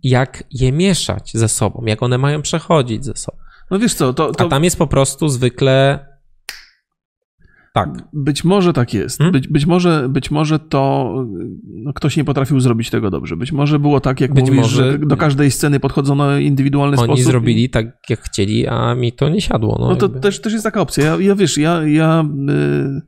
jak 0.04 0.44
je 0.52 0.72
mieszać 0.72 1.32
ze 1.34 1.48
sobą, 1.48 1.84
jak 1.86 2.04
one 2.04 2.18
mają 2.18 2.42
przechodzić 2.42 3.06
ze 3.06 3.14
sobą. 3.16 3.38
No 3.72 3.80
wiesz 3.80 3.94
co, 3.94 4.14
to, 4.14 4.30
A 4.30 4.32
to 4.34 4.48
tam 4.50 4.64
jest 4.64 4.78
po 4.78 4.88
prostu 4.88 5.30
zwykle 5.30 6.06
tak. 7.74 7.90
być 8.14 8.44
może 8.44 8.74
tak 8.74 8.94
jest. 8.94 9.18
Hmm? 9.18 9.32
Być, 9.34 9.48
być, 9.48 9.66
może, 9.66 10.10
być 10.10 10.32
może 10.32 10.60
to 10.60 11.14
no, 11.68 11.94
ktoś 11.94 12.18
nie 12.18 12.24
potrafił 12.24 12.60
zrobić 12.60 12.90
tego 12.90 13.10
dobrze. 13.12 13.38
Być 13.38 13.52
może 13.52 13.80
było 13.80 14.00
tak, 14.00 14.22
jak 14.22 14.34
Być 14.34 14.46
mówisz, 14.46 14.62
może- 14.62 14.92
że 14.92 14.98
do 15.00 15.18
każdej 15.18 15.52
sceny 15.52 15.80
podchodzono 15.80 16.38
indywidualny 16.38 16.98
Oni 16.98 17.06
sposób. 17.08 17.26
zrobili 17.26 17.70
tak, 17.70 17.86
jak 18.10 18.22
chcieli, 18.22 18.68
a 18.68 18.96
mi 18.96 19.12
to 19.14 19.30
nie 19.30 19.42
siadło. 19.42 19.78
No, 19.80 19.90
No 19.90 19.96
to 19.96 20.06
jakby. 20.06 20.20
też, 20.20 20.42
też 20.42 20.54
jest 20.54 20.66
taka 20.66 20.82
opcja. 20.82 21.06
Ja, 21.06 21.18
ja 21.20 21.36
wiesz, 21.36 21.58
ja, 21.58 21.84
ja 21.88 22.24
y, 22.50 23.02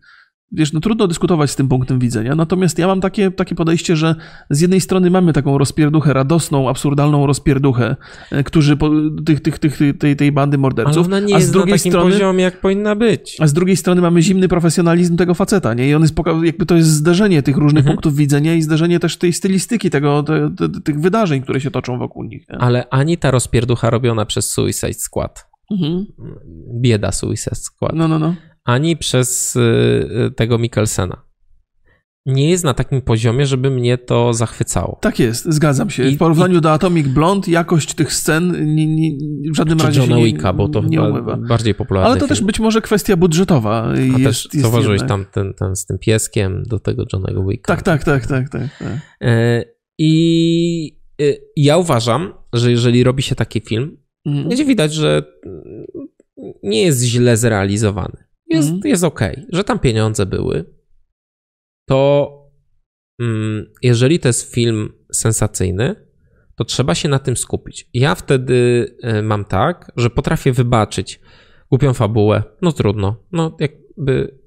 wiesz, 0.51 0.73
no 0.73 0.79
trudno 0.79 1.07
dyskutować 1.07 1.51
z 1.51 1.55
tym 1.55 1.67
punktem 1.67 1.99
widzenia, 1.99 2.35
natomiast 2.35 2.79
ja 2.79 2.87
mam 2.87 3.01
takie, 3.01 3.31
takie 3.31 3.55
podejście, 3.55 3.95
że 3.95 4.15
z 4.49 4.61
jednej 4.61 4.81
strony 4.81 5.09
mamy 5.09 5.33
taką 5.33 5.57
rozpierduchę, 5.57 6.13
radosną, 6.13 6.69
absurdalną 6.69 7.27
rozpierduchę, 7.27 7.95
e, 8.31 8.43
którzy, 8.43 8.77
po, 8.77 8.89
tych, 9.25 9.39
tych, 9.39 9.59
tych, 9.59 9.79
tej, 9.99 10.15
tej 10.15 10.31
bandy 10.31 10.57
morderców, 10.57 10.97
Ale 10.97 11.05
ona 11.17 11.19
nie 11.27 11.35
a 11.35 11.37
jest 11.37 11.49
z 11.49 11.51
drugiej 11.51 11.71
na 11.73 11.77
takim 11.77 11.91
strony... 11.91 12.11
poziomie, 12.11 12.43
jak 12.43 12.61
powinna 12.61 12.95
być. 12.95 13.37
A 13.39 13.47
z 13.47 13.53
drugiej 13.53 13.77
strony 13.77 14.01
mamy 14.01 14.21
zimny 14.21 14.47
profesjonalizm 14.47 15.17
tego 15.17 15.33
faceta, 15.33 15.73
nie? 15.73 15.89
I 15.89 15.95
on 15.95 16.01
jest, 16.01 16.15
jakby 16.43 16.65
to 16.65 16.75
jest 16.75 16.89
zderzenie 16.89 17.43
tych 17.43 17.57
różnych 17.57 17.81
Mhm. 17.81 17.95
punktów 17.95 18.15
widzenia 18.15 18.55
i 18.55 18.61
zderzenie 18.61 18.99
też 18.99 19.17
tej 19.17 19.33
stylistyki, 19.33 19.89
tego, 19.89 20.23
te, 20.23 20.49
te, 20.57 20.81
tych 20.81 20.99
wydarzeń, 21.01 21.41
które 21.41 21.61
się 21.61 21.71
toczą 21.71 21.97
wokół 21.97 22.23
nich. 22.23 22.49
Nie? 22.49 22.57
Ale 22.57 22.89
ani 22.89 23.17
ta 23.17 23.31
rozpierducha 23.31 23.89
robiona 23.89 24.25
przez 24.25 24.51
Suicide 24.51 24.93
Squad, 24.93 25.45
Mhm. 25.71 26.05
bieda 26.81 27.11
Suicide 27.11 27.55
Squad, 27.55 27.91
No, 27.95 28.07
no, 28.07 28.19
no. 28.19 28.35
Ani 28.65 28.97
przez 28.97 29.55
y, 29.55 29.59
y, 30.27 30.31
tego 30.31 30.57
Mikkelsena 30.57 31.25
nie 32.25 32.49
jest 32.49 32.63
na 32.63 32.73
takim 32.73 33.01
poziomie, 33.01 33.45
żeby 33.45 33.69
mnie 33.71 33.97
to 33.97 34.33
zachwycało. 34.33 34.97
Tak 35.01 35.19
jest, 35.19 35.53
zgadzam 35.53 35.89
się. 35.89 36.03
I- 36.07 36.15
w 36.15 36.17
porównaniu 36.17 36.61
do 36.61 36.71
Atomic 36.71 37.07
Blonde 37.07 37.51
jakość 37.51 37.93
tych 37.93 38.13
scen 38.13 38.75
nie, 38.75 38.87
nie, 38.87 39.11
w 39.53 39.55
żadnym 39.55 39.79
razie 39.79 39.99
Johna 40.01 40.15
się 40.15 40.21
nie, 40.21 40.25
Wicka, 40.33 40.53
bo 40.53 40.69
to 40.69 40.81
nie 40.81 41.01
umywa. 41.01 41.37
bardziej 41.37 41.75
popularny 41.75 42.09
Ale 42.09 42.15
to 42.19 42.25
film. 42.27 42.29
też 42.29 42.41
być 42.45 42.59
może 42.59 42.81
kwestia 42.81 43.17
budżetowa. 43.17 43.83
A 43.91 43.95
jest, 43.99 44.23
też 44.23 44.43
jest 44.53 44.61
zauważyłeś 44.61 45.01
jednak. 45.01 45.09
tam 45.09 45.25
ten, 45.33 45.53
ten 45.53 45.75
z 45.75 45.85
tym 45.85 45.97
pieskiem 45.99 46.63
do 46.63 46.79
tego 46.79 47.03
Johnego 47.13 47.45
Wicka. 47.45 47.75
Tak, 47.75 47.83
tak, 47.83 48.03
tak, 48.03 48.27
tak, 48.27 48.49
tak. 48.49 48.77
tak. 48.79 48.87
E, 49.21 49.63
I 49.99 50.99
e, 51.21 51.23
ja 51.55 51.77
uważam, 51.77 52.33
że 52.53 52.71
jeżeli 52.71 53.03
robi 53.03 53.23
się 53.23 53.35
taki 53.35 53.61
film, 53.61 53.97
Mhm. 54.25 54.49
gdzie 54.49 54.65
widać, 54.65 54.93
że 54.93 55.23
mm, 55.45 55.85
nie 56.63 56.81
jest 56.81 57.03
źle 57.03 57.37
zrealizowany. 57.37 58.23
Jest, 58.51 58.69
Mhm. 58.69 58.89
jest 58.89 59.03
okej, 59.03 59.45
że 59.49 59.63
tam 59.63 59.79
pieniądze 59.79 60.25
były, 60.25 60.65
to 61.89 62.31
mm, 63.21 63.73
jeżeli 63.81 64.19
to 64.19 64.27
jest 64.29 64.53
film 64.53 64.93
sensacyjny, 65.13 66.07
to 66.55 66.65
trzeba 66.65 66.95
się 66.95 67.09
na 67.09 67.19
tym 67.19 67.37
skupić. 67.37 67.89
Ja 67.93 68.15
wtedy 68.15 68.87
e, 69.03 69.21
mam 69.21 69.45
tak, 69.45 69.91
że 69.95 70.09
potrafię 70.09 70.53
wybaczyć 70.53 71.19
głupią 71.69 71.93
fabułę, 71.93 72.43
no 72.61 72.71
trudno, 72.71 73.15
no 73.31 73.57
jakby 73.59 74.39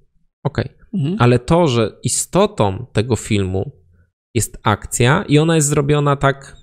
okej. 0.44 0.68
Mhm. 0.94 1.16
Ale 1.18 1.38
to, 1.38 1.66
że 1.66 1.98
istotą 2.02 2.86
tego 2.92 3.16
filmu 3.16 3.84
jest 4.34 4.58
akcja 4.62 5.24
i 5.28 5.38
ona 5.38 5.54
jest 5.56 5.68
zrobiona 5.68 6.16
tak 6.16 6.56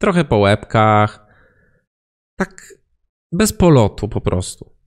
trochę 0.00 0.24
po 0.24 0.38
łebkach, 0.38 1.26
tak 2.38 2.74
bez 3.32 3.52
polotu 3.52 4.08
po 4.08 4.20
prostu. 4.20 4.77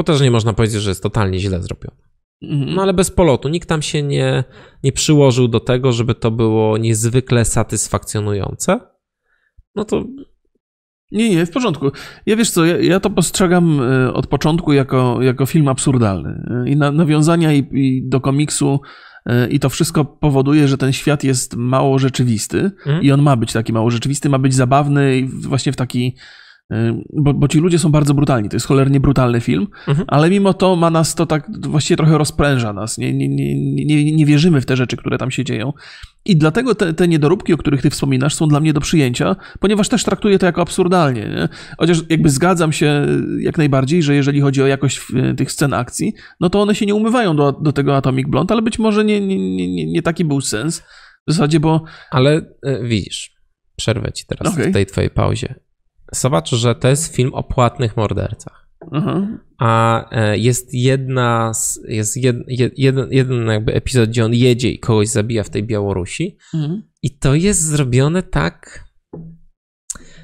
Bo 0.00 0.04
też 0.04 0.20
nie 0.20 0.30
można 0.30 0.52
powiedzieć, 0.52 0.82
że 0.82 0.90
jest 0.90 1.02
totalnie 1.02 1.38
źle 1.38 1.62
zrobione. 1.62 1.96
Mhm. 2.42 2.74
No 2.74 2.82
ale 2.82 2.94
bez 2.94 3.10
polotu. 3.10 3.48
Nikt 3.48 3.68
tam 3.68 3.82
się 3.82 4.02
nie, 4.02 4.44
nie 4.82 4.92
przyłożył 4.92 5.48
do 5.48 5.60
tego, 5.60 5.92
żeby 5.92 6.14
to 6.14 6.30
było 6.30 6.78
niezwykle 6.78 7.44
satysfakcjonujące. 7.44 8.80
No 9.74 9.84
to 9.84 10.04
Nie, 11.12 11.30
nie, 11.30 11.46
w 11.46 11.50
porządku. 11.50 11.90
Ja 12.26 12.36
wiesz 12.36 12.50
co, 12.50 12.64
ja, 12.64 12.78
ja 12.78 13.00
to 13.00 13.10
postrzegam 13.10 13.80
e, 13.80 14.12
od 14.12 14.26
początku 14.26 14.72
jako, 14.72 15.22
jako 15.22 15.46
film 15.46 15.68
absurdalny. 15.68 16.42
E, 16.66 16.70
I 16.70 16.76
na, 16.76 16.92
nawiązania 16.92 17.52
i, 17.52 17.68
i 17.72 18.08
do 18.08 18.20
komiksu 18.20 18.80
e, 19.26 19.48
i 19.48 19.60
to 19.60 19.68
wszystko 19.68 20.04
powoduje, 20.04 20.68
że 20.68 20.78
ten 20.78 20.92
świat 20.92 21.24
jest 21.24 21.56
mało 21.56 21.98
rzeczywisty 21.98 22.70
Mm. 22.86 23.02
i 23.02 23.12
on 23.12 23.22
ma 23.22 23.36
być 23.36 23.52
taki 23.52 23.72
mało 23.72 23.90
rzeczywisty, 23.90 24.28
ma 24.28 24.38
być 24.38 24.54
zabawny 24.54 25.18
i 25.18 25.28
właśnie 25.28 25.72
w 25.72 25.76
taki... 25.76 26.16
Bo, 27.12 27.34
bo 27.34 27.48
ci 27.48 27.58
ludzie 27.58 27.78
są 27.78 27.90
bardzo 27.92 28.14
brutalni. 28.14 28.48
To 28.48 28.56
jest 28.56 28.66
cholernie 28.66 29.00
brutalny 29.00 29.40
film, 29.40 29.66
Mhm. 29.88 30.04
ale 30.08 30.30
mimo 30.30 30.54
to 30.54 30.76
ma 30.76 30.90
nas 30.90 31.14
to 31.14 31.26
tak, 31.26 31.50
właściwie 31.68 31.96
trochę 31.96 32.18
rozpręża 32.18 32.72
nas. 32.72 32.98
Nie, 32.98 33.12
nie, 33.12 33.28
nie, 33.28 33.54
nie, 33.86 34.12
nie 34.12 34.26
wierzymy 34.26 34.60
w 34.60 34.66
te 34.66 34.76
rzeczy, 34.76 34.96
które 34.96 35.18
tam 35.18 35.30
się 35.30 35.44
dzieją. 35.44 35.72
I 36.24 36.36
dlatego 36.36 36.74
te, 36.74 36.94
te 36.94 37.08
niedoróbki, 37.08 37.52
o 37.52 37.56
których 37.56 37.82
ty 37.82 37.90
wspominasz, 37.90 38.34
są 38.34 38.48
dla 38.48 38.60
mnie 38.60 38.72
do 38.72 38.80
przyjęcia, 38.80 39.36
ponieważ 39.60 39.88
też 39.88 40.04
traktuję 40.04 40.38
to 40.38 40.46
jako 40.46 40.62
absurdalnie. 40.62 41.20
Nie? 41.20 41.48
Chociaż 41.78 42.02
jakby 42.08 42.30
zgadzam 42.30 42.72
się 42.72 43.06
jak 43.40 43.58
najbardziej, 43.58 44.02
że 44.02 44.14
jeżeli 44.14 44.40
chodzi 44.40 44.62
o 44.62 44.66
jakość 44.66 45.00
e, 45.16 45.34
tych 45.34 45.52
scen 45.52 45.74
akcji, 45.74 46.12
no 46.40 46.50
to 46.50 46.60
one 46.62 46.74
się 46.74 46.86
nie 46.86 46.94
umywają 46.94 47.36
do, 47.36 47.52
do 47.52 47.72
tego 47.72 47.96
Atomic 47.96 48.28
Blonde, 48.28 48.54
ale 48.54 48.62
być 48.62 48.78
może 48.78 49.04
nie, 49.04 49.20
nie, 49.20 49.56
nie, 49.56 49.74
nie, 49.74 49.86
nie 49.86 50.02
taki 50.02 50.24
był 50.24 50.40
sens. 50.40 50.82
W 51.26 51.32
zasadzie, 51.32 51.60
bo 51.60 51.84
Ale 52.10 52.42
e, 52.66 52.84
widzisz, 52.84 53.30
przerwę 53.76 54.12
ci 54.12 54.24
teraz 54.26 54.54
Okej. 54.54 54.70
w 54.70 54.72
tej 54.74 54.86
twojej 54.86 55.10
pauzie. 55.10 55.54
Zobacz, 56.12 56.50
że 56.50 56.74
to 56.74 56.88
jest 56.88 57.14
film 57.16 57.34
o 57.34 57.42
płatnych 57.42 57.96
mordercach. 57.96 58.68
aha, 58.92 59.26
A 59.58 60.04
e, 60.10 60.38
jest 60.38 60.74
jedna, 60.74 61.52
jest 61.88 62.16
jed, 62.16 62.36
jed, 62.48 62.72
jeden, 62.78 63.08
jeden 63.10 63.46
jakby 63.46 63.74
epizod, 63.74 64.08
gdzie 64.10 64.24
on 64.24 64.34
jedzie 64.34 64.70
i 64.70 64.78
kogoś 64.78 65.08
zabija 65.08 65.44
w 65.44 65.50
tej 65.50 65.64
Białorusi. 65.64 66.36
mhm. 66.54 66.82
I 67.02 67.18
to 67.18 67.34
jest 67.34 67.62
zrobione 67.66 68.22
tak. 68.22 68.84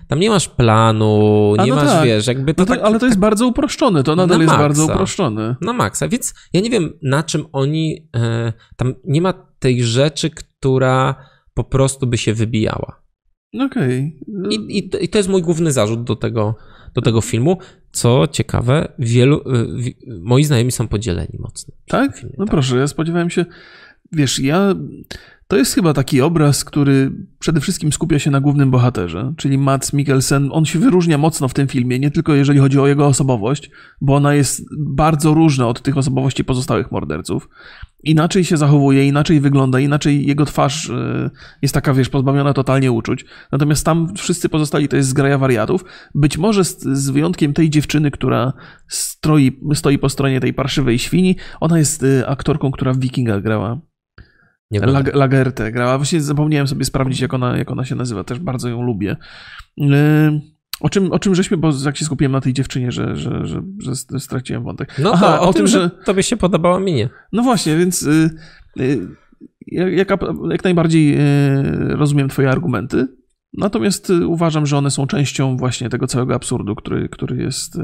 Tam 0.08 0.20
nie 0.20 0.30
masz 0.30 0.48
planu, 0.48 1.52
nie 1.58 1.70
no 1.70 1.74
masz, 1.76 1.84
tak. 1.84 2.04
wiesz, 2.04 2.26
jakby 2.26 2.54
to 2.54 2.62
no 2.62 2.66
to, 2.66 2.74
tak. 2.74 2.82
ale 2.84 2.98
to 2.98 3.06
jest 3.06 3.18
bardzo 3.18 3.46
uproszczone, 3.46 4.02
to 4.02 4.16
nadal 4.16 4.38
Na 4.38 4.42
jest 4.44 4.52
maksa. 4.52 4.62
bardzo 4.62 4.84
uproszczone. 4.84 5.56
Na 5.60 5.72
maksa, 5.72 6.08
więc 6.08 6.34
ja 6.52 6.60
nie 6.60 6.70
wiem, 6.70 6.98
na 7.02 7.22
czym 7.22 7.46
oni. 7.52 8.08
E, 8.16 8.52
tam 8.76 8.94
nie 9.04 9.20
ma 9.22 9.32
tej 9.58 9.84
rzeczy, 9.84 10.30
która 10.30 11.14
po 11.54 11.64
prostu 11.64 12.06
by 12.06 12.18
się 12.18 12.34
wybijała. 12.34 13.02
Okej. 13.60 14.16
I, 14.50 14.78
i, 14.78 14.88
to- 14.88 14.98
I 14.98 15.08
to 15.08 15.18
jest 15.18 15.28
mój 15.30 15.42
główny 15.42 15.72
zarzut 15.72 16.04
do 16.04 16.16
tego, 16.16 16.54
do 16.94 17.02
tego 17.02 17.20
filmu. 17.20 17.58
Co 17.92 18.26
ciekawe, 18.26 18.88
wielu. 18.98 19.40
wi- 19.76 19.96
moi 20.20 20.44
znajomi 20.44 20.72
są 20.72 20.88
podzieleni 20.88 21.38
mocno. 21.38 21.74
Tak? 21.88 22.16
filmie, 22.16 22.34
No 22.38 22.46
proszę, 22.46 22.76
ja 22.76 22.86
spodziewałem 22.88 23.30
się. 23.30 23.44
Wiesz, 24.12 24.38
ja. 24.38 24.74
To 25.48 25.56
jest 25.56 25.74
chyba 25.74 25.92
taki 25.92 26.20
obraz, 26.20 26.64
który 26.64 27.12
przede 27.38 27.60
wszystkim 27.60 27.92
skupia 27.92 28.18
się 28.18 28.30
na 28.30 28.40
głównym 28.40 28.70
bohaterze, 28.70 29.34
czyli 29.36 29.58
Mats 29.58 29.92
Mikkelsen. 29.92 30.48
On 30.52 30.64
się 30.64 30.78
wyróżnia 30.78 31.18
mocno 31.18 31.48
w 31.48 31.54
tym 31.54 31.68
filmie, 31.68 31.98
nie 31.98 32.10
tylko 32.10 32.34
jeżeli 32.34 32.58
chodzi 32.58 32.78
o 32.78 32.86
jego 32.86 33.06
osobowość, 33.06 33.70
bo 34.00 34.14
ona 34.14 34.34
jest 34.34 34.62
bardzo 34.78 35.34
różna 35.34 35.68
od 35.68 35.82
tych 35.82 35.96
osobowości 35.96 36.44
pozostałych 36.44 36.92
morderców. 36.92 37.48
Inaczej 38.02 38.44
się 38.44 38.56
zachowuje, 38.56 39.06
inaczej 39.06 39.40
wygląda, 39.40 39.80
inaczej 39.80 40.26
jego 40.26 40.44
twarz 40.44 40.90
e, 40.90 41.30
jest 41.62 41.74
taka, 41.74 41.94
wiesz, 41.94 42.08
pozbawiona 42.08 42.52
totalnie 42.52 42.92
uczuć. 42.92 43.24
Natomiast 43.52 43.84
tam 43.84 44.14
wszyscy 44.16 44.48
pozostali 44.48 44.88
to 44.88 44.96
jest 44.96 45.08
zgraja 45.08 45.38
wariatów. 45.38 45.84
Być 46.14 46.38
może 46.38 46.64
z, 46.64 46.82
z 46.82 47.10
wyjątkiem 47.10 47.52
tej 47.52 47.70
dziewczyny, 47.70 48.10
która 48.10 48.52
stroi, 48.88 49.60
stoi 49.74 49.98
po 49.98 50.08
stronie 50.08 50.40
tej 50.40 50.54
parszywej 50.54 50.98
świni, 50.98 51.36
ona 51.60 51.78
jest 51.78 52.02
e, 52.02 52.28
aktorką, 52.28 52.70
która 52.70 52.92
w 52.92 52.98
Wikingach 52.98 53.42
grała. 53.42 53.80
Nie. 54.70 54.80
Lag, 54.80 55.14
Lagertę 55.14 55.72
grała. 55.72 55.98
Właśnie 55.98 56.20
zapomniałem 56.20 56.66
sobie 56.66 56.84
sprawdzić, 56.84 57.20
jak 57.20 57.34
ona, 57.34 57.56
jak 57.58 57.70
ona 57.70 57.84
się 57.84 57.94
nazywa. 57.94 58.24
Też 58.24 58.38
bardzo 58.38 58.68
ją 58.68 58.82
lubię. 58.82 59.16
Yy, 59.76 60.40
O 60.80 60.90
czym, 60.90 61.12
o 61.12 61.18
czym 61.18 61.34
żeśmy, 61.34 61.56
bo 61.56 61.70
jak 61.84 61.96
się 61.96 62.04
skupiłem 62.04 62.32
na 62.32 62.40
tej 62.40 62.52
dziewczynie, 62.52 62.92
że, 62.92 63.16
że, 63.16 63.46
że, 63.46 63.62
że 63.78 64.20
straciłem 64.20 64.64
wątek. 64.64 64.98
No 64.98 65.10
Aha, 65.14 65.38
to 65.38 65.48
o, 65.48 65.52
tym, 65.52 65.66
że 65.66 65.90
tobie 66.04 66.22
się 66.22 66.36
podobała 66.36 66.80
minie. 66.80 67.08
No 67.32 67.42
właśnie, 67.42 67.76
więc 67.76 68.02
y, 68.02 68.30
y, 68.80 69.08
jak, 69.66 70.08
jak 70.50 70.64
najbardziej 70.64 71.18
y, 71.18 71.96
rozumiem 71.96 72.28
Twoje 72.28 72.50
argumenty. 72.50 73.08
Natomiast 73.56 74.10
y, 74.10 74.26
uważam, 74.26 74.66
że 74.66 74.78
one 74.78 74.90
są 74.90 75.06
częścią 75.06 75.56
właśnie 75.56 75.88
tego 75.88 76.06
całego 76.06 76.34
absurdu, 76.34 76.74
który, 76.74 77.08
który 77.08 77.42
jest 77.42 77.76
y, 77.76 77.82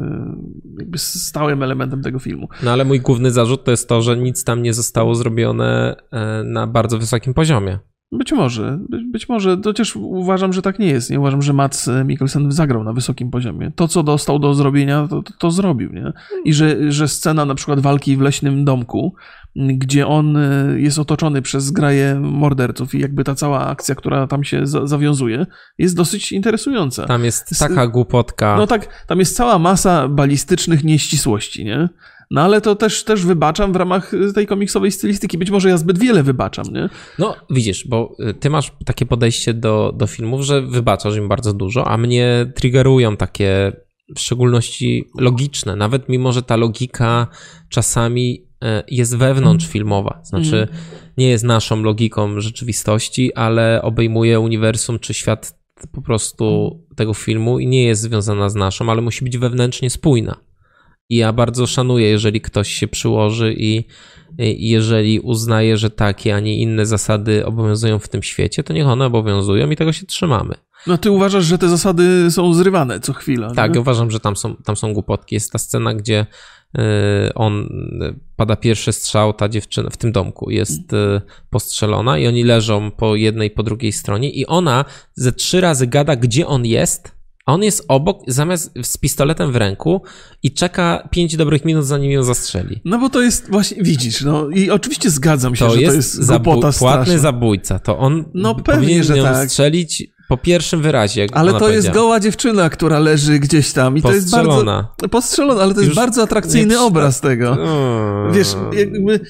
jakby 0.78 0.98
stałym 0.98 1.62
elementem 1.62 2.02
tego 2.02 2.18
filmu. 2.18 2.48
No 2.62 2.70
ale 2.70 2.84
mój 2.84 3.00
główny 3.00 3.30
zarzut 3.30 3.64
to 3.64 3.70
jest 3.70 3.88
to, 3.88 4.02
że 4.02 4.16
nic 4.16 4.44
tam 4.44 4.62
nie 4.62 4.74
zostało 4.74 5.14
zrobione 5.14 5.96
e, 6.10 6.44
na 6.44 6.66
bardzo 6.66 6.98
wysokim 6.98 7.34
poziomie. 7.34 7.78
Być 8.12 8.32
może, 8.32 8.78
być, 8.88 9.04
być 9.04 9.28
może, 9.28 9.58
chociaż 9.64 9.96
uważam, 9.96 10.52
że 10.52 10.62
tak 10.62 10.78
nie 10.78 10.86
jest. 10.86 11.10
Nie 11.10 11.20
uważam, 11.20 11.42
że 11.42 11.52
Mats 11.52 11.90
Mikkelsen 12.04 12.52
zagrał 12.52 12.84
na 12.84 12.92
wysokim 12.92 13.30
poziomie. 13.30 13.72
To, 13.76 13.88
co 13.88 14.02
dostał 14.02 14.38
do 14.38 14.54
zrobienia, 14.54 15.08
to, 15.08 15.22
to, 15.22 15.32
to 15.38 15.50
zrobił, 15.50 15.92
nie? 15.92 16.12
I 16.44 16.52
że, 16.52 16.92
że 16.92 17.08
scena 17.08 17.44
na 17.44 17.54
przykład 17.54 17.80
walki 17.80 18.16
w 18.16 18.20
leśnym 18.20 18.64
domku, 18.64 19.14
gdzie 19.56 20.06
on 20.06 20.36
y, 20.36 20.80
jest 20.80 20.98
otoczony 20.98 21.42
przez 21.42 21.64
zgraję 21.64 22.20
morderców 22.20 22.94
i 22.94 23.00
jakby 23.00 23.24
ta 23.24 23.34
cała 23.34 23.66
akcja, 23.66 23.94
która 23.94 24.26
tam 24.26 24.44
się 24.44 24.66
za 24.66 24.86
zawiązuje, 24.86 25.46
jest 25.78 25.96
dosyć 25.96 26.32
interesująca. 26.32 27.06
Tam 27.06 27.24
jest 27.24 27.58
taka 27.58 27.86
głupotka. 27.86 28.56
No 28.56 28.66
tak, 28.66 29.06
tam 29.06 29.18
jest 29.18 29.36
cała 29.36 29.58
masa 29.58 30.08
balistycznych 30.08 30.84
nieścisłości, 30.84 31.64
nie? 31.64 31.88
No 32.30 32.40
ale 32.40 32.60
to 32.60 32.76
też, 32.76 33.04
też 33.04 33.24
wybaczam 33.24 33.72
w 33.72 33.76
ramach 33.76 34.14
y, 34.14 34.32
tej 34.32 34.46
komiksowej 34.46 34.92
stylistyki. 34.92 35.38
Być 35.38 35.50
może 35.50 35.68
ja 35.68 35.76
zbyt 35.76 35.98
wiele 35.98 36.22
wybaczam, 36.22 36.66
nie? 36.72 36.88
No, 37.18 37.36
widzisz, 37.50 37.88
bo 37.88 38.16
y, 38.30 38.34
ty 38.34 38.50
masz 38.50 38.72
takie 38.84 39.06
podejście 39.06 39.54
do, 39.54 39.92
do 39.96 40.06
filmów, 40.06 40.42
że 40.42 40.62
wybaczasz 40.62 41.16
im 41.16 41.28
bardzo 41.28 41.52
dużo, 41.52 41.88
a 41.88 41.96
mnie 41.98 42.52
triggerują 42.54 43.16
takie 43.16 43.72
w 44.16 44.20
szczególności 44.20 45.04
logiczne, 45.18 45.76
nawet 45.76 46.08
mimo, 46.08 46.32
że 46.32 46.42
ta 46.42 46.56
logika 46.56 47.26
czasami 47.68 48.51
e, 48.62 48.84
jest 48.88 49.16
wewnątrzfilmowa, 49.16 50.20
znaczy 50.24 50.68
nie 51.16 51.28
jest 51.28 51.44
naszą 51.44 51.82
logiką 51.82 52.40
rzeczywistości, 52.40 53.34
ale 53.34 53.82
obejmuje 53.82 54.40
uniwersum 54.40 54.98
czy 54.98 55.14
świat 55.14 55.58
po 55.92 56.02
prostu 56.02 56.78
tego 56.96 57.14
filmu 57.14 57.58
i 57.58 57.66
nie 57.66 57.84
jest 57.84 58.02
związana 58.02 58.48
z 58.48 58.54
naszą, 58.54 58.90
ale 58.90 59.02
musi 59.02 59.24
być 59.24 59.38
wewnętrznie 59.38 59.90
spójna. 59.90 60.36
I 61.08 61.16
ja 61.16 61.32
bardzo 61.32 61.66
szanuję, 61.66 62.08
jeżeli 62.08 62.40
ktoś 62.40 62.68
się 62.68 62.88
przyłoży 62.88 63.54
i, 63.58 63.84
i 64.38 64.68
jeżeli 64.68 65.20
uznaje, 65.20 65.76
że 65.76 65.90
takie, 65.90 66.34
a 66.34 66.40
nie 66.40 66.56
inne 66.56 66.86
zasady 66.86 67.46
obowiązują 67.46 67.98
w 67.98 68.08
tym 68.08 68.22
świecie, 68.22 68.62
to 68.62 68.72
niech 68.72 68.86
one 68.86 69.06
obowiązują 69.06 69.70
i 69.70 69.76
tego 69.76 69.92
się 69.92 70.06
trzymamy. 70.06 70.54
No 70.86 70.98
ty 70.98 71.10
uważasz, 71.10 71.44
że 71.44 71.58
te 71.58 71.68
zasady 71.68 72.30
są 72.30 72.54
zrywane 72.54 73.00
co 73.00 73.12
chwilę. 73.12 73.52
Tak, 73.56 73.74
nie? 73.74 73.80
uważam, 73.80 74.10
że 74.10 74.20
tam 74.20 74.36
są, 74.36 74.56
tam 74.56 74.76
są 74.76 74.92
głupotki. 74.92 75.34
Jest 75.34 75.52
ta 75.52 75.58
scena, 75.58 75.94
gdzie 75.94 76.26
on 77.34 77.62
y, 78.02 78.14
pada 78.36 78.56
pierwszy 78.56 78.92
strzał, 78.92 79.32
ta 79.32 79.48
dziewczyna 79.48 79.90
w 79.90 79.96
tym 79.96 80.12
domku 80.12 80.50
jest 80.50 80.92
y, 80.92 81.20
postrzelona 81.50 82.18
i 82.18 82.26
oni 82.26 82.44
leżą 82.44 82.90
po 82.90 83.16
jednej, 83.16 83.50
po 83.50 83.62
drugiej 83.62 83.92
stronie 83.92 84.30
i 84.30 84.46
ona 84.46 84.84
ze 85.14 85.32
trzy 85.32 85.60
razy 85.60 85.86
gada, 85.86 86.16
gdzie 86.16 86.46
on 86.46 86.66
jest, 86.66 87.12
a 87.46 87.52
on 87.54 87.62
jest 87.62 87.84
obok, 87.88 88.22
zamiast 88.26 88.74
z 88.82 88.96
pistoletem 88.96 89.52
w 89.52 89.56
ręku 89.56 90.02
i 90.42 90.52
czeka 90.52 91.08
pięć 91.10 91.36
dobrych 91.36 91.64
minut, 91.64 91.84
zanim 91.86 92.10
ją 92.10 92.22
zastrzeli. 92.22 92.80
No 92.84 92.98
bo 92.98 93.08
to 93.10 93.22
jest 93.22 93.50
właśnie, 93.50 93.82
widzisz, 93.82 94.20
no 94.22 94.48
i 94.50 94.70
oczywiście 94.70 95.10
zgadzam 95.10 95.56
się, 95.56 95.64
To 95.64 95.70
że 95.74 95.80
jest, 95.80 95.92
to 95.92 95.96
jest 95.96 96.20
zabu- 96.20 96.44
głupota 96.44 96.78
płatny 96.78 97.02
straszna. 97.04 97.18
zabójca. 97.18 97.78
To 97.78 97.98
on 97.98 98.24
No 98.34 98.54
pewnie, 98.54 98.80
powinien 98.80 99.04
że 99.04 99.16
ją 99.18 99.24
tak. 99.24 99.48
strzelić 99.50 100.11
po 100.32 100.36
pierwszym 100.36 100.82
wyrazie. 100.82 101.26
Ale 101.32 101.54
to 101.54 101.68
jest 101.70 101.90
goła 101.90 102.20
dziewczyna, 102.20 102.70
która 102.70 102.98
leży 102.98 103.38
gdzieś 103.38 103.72
tam 103.72 103.96
i 103.96 104.02
to 104.02 104.12
jest 104.12 104.30
bardzo... 104.30 104.64
Postrzelona. 105.10 105.62
Ale 105.62 105.74
to 105.74 105.80
jest 105.80 105.88
Już 105.88 105.96
bardzo 105.96 106.22
atrakcyjny 106.22 106.74
nie 106.74 106.80
obraz 106.80 107.20
tego. 107.20 107.52
Mm. 107.52 108.32
Wiesz, 108.32 108.56
jakby... 108.72 109.20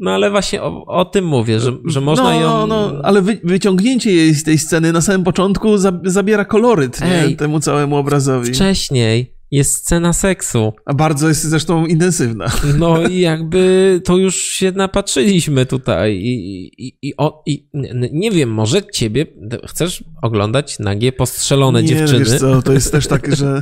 No 0.00 0.10
ale 0.10 0.30
właśnie 0.30 0.62
o, 0.62 0.84
o 0.86 1.04
tym 1.04 1.24
mówię, 1.24 1.60
że, 1.60 1.72
że 1.84 2.00
można 2.00 2.24
no, 2.24 2.40
ją... 2.40 2.66
No, 2.66 2.92
ale 3.02 3.22
wy, 3.22 3.40
wyciągnięcie 3.44 4.12
jej 4.12 4.34
z 4.34 4.44
tej 4.44 4.58
sceny 4.58 4.92
na 4.92 5.00
samym 5.00 5.24
początku 5.24 5.78
za, 5.78 5.92
zabiera 6.04 6.44
koloryt 6.44 7.00
nie? 7.00 7.22
Ej. 7.22 7.36
temu 7.36 7.60
całemu 7.60 7.96
obrazowi. 7.96 8.52
Wcześniej 8.52 9.37
jest 9.50 9.76
scena 9.76 10.12
seksu. 10.12 10.72
A 10.86 10.94
bardzo 10.94 11.28
jest 11.28 11.42
zresztą 11.42 11.86
intensywna. 11.86 12.46
No 12.78 13.02
i 13.08 13.20
jakby 13.20 14.00
to 14.04 14.16
już 14.16 14.36
się 14.36 14.72
napatrzyliśmy 14.72 15.66
tutaj 15.66 16.16
i, 16.16 16.64
i, 16.86 16.98
i, 17.02 17.16
o, 17.16 17.42
i 17.46 17.70
nie 18.12 18.30
wiem, 18.30 18.50
może 18.50 18.82
ciebie 18.92 19.26
chcesz 19.68 20.04
oglądać 20.22 20.78
nagie 20.78 21.12
postrzelone 21.12 21.82
nie, 21.82 21.88
dziewczyny? 21.88 22.18
Wiesz 22.18 22.38
co, 22.40 22.62
to 22.62 22.72
jest 22.72 22.92
też 22.92 23.06
tak, 23.06 23.36
że 23.36 23.60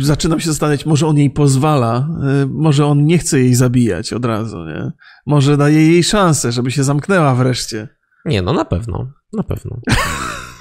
zaczynam 0.00 0.40
się 0.40 0.46
zastanawiać, 0.46 0.86
może 0.86 1.06
on 1.06 1.18
jej 1.18 1.30
pozwala, 1.30 2.08
y, 2.42 2.46
może 2.46 2.86
on 2.86 3.06
nie 3.06 3.18
chce 3.18 3.40
jej 3.40 3.54
zabijać 3.54 4.12
od 4.12 4.24
razu, 4.24 4.64
nie? 4.64 4.92
Może 5.26 5.56
daje 5.56 5.86
jej 5.92 6.04
szansę, 6.04 6.52
żeby 6.52 6.70
się 6.70 6.84
zamknęła 6.84 7.34
wreszcie. 7.34 7.88
Nie, 8.24 8.42
no 8.42 8.52
na 8.52 8.64
pewno, 8.64 9.12
na 9.32 9.42
pewno. 9.42 9.80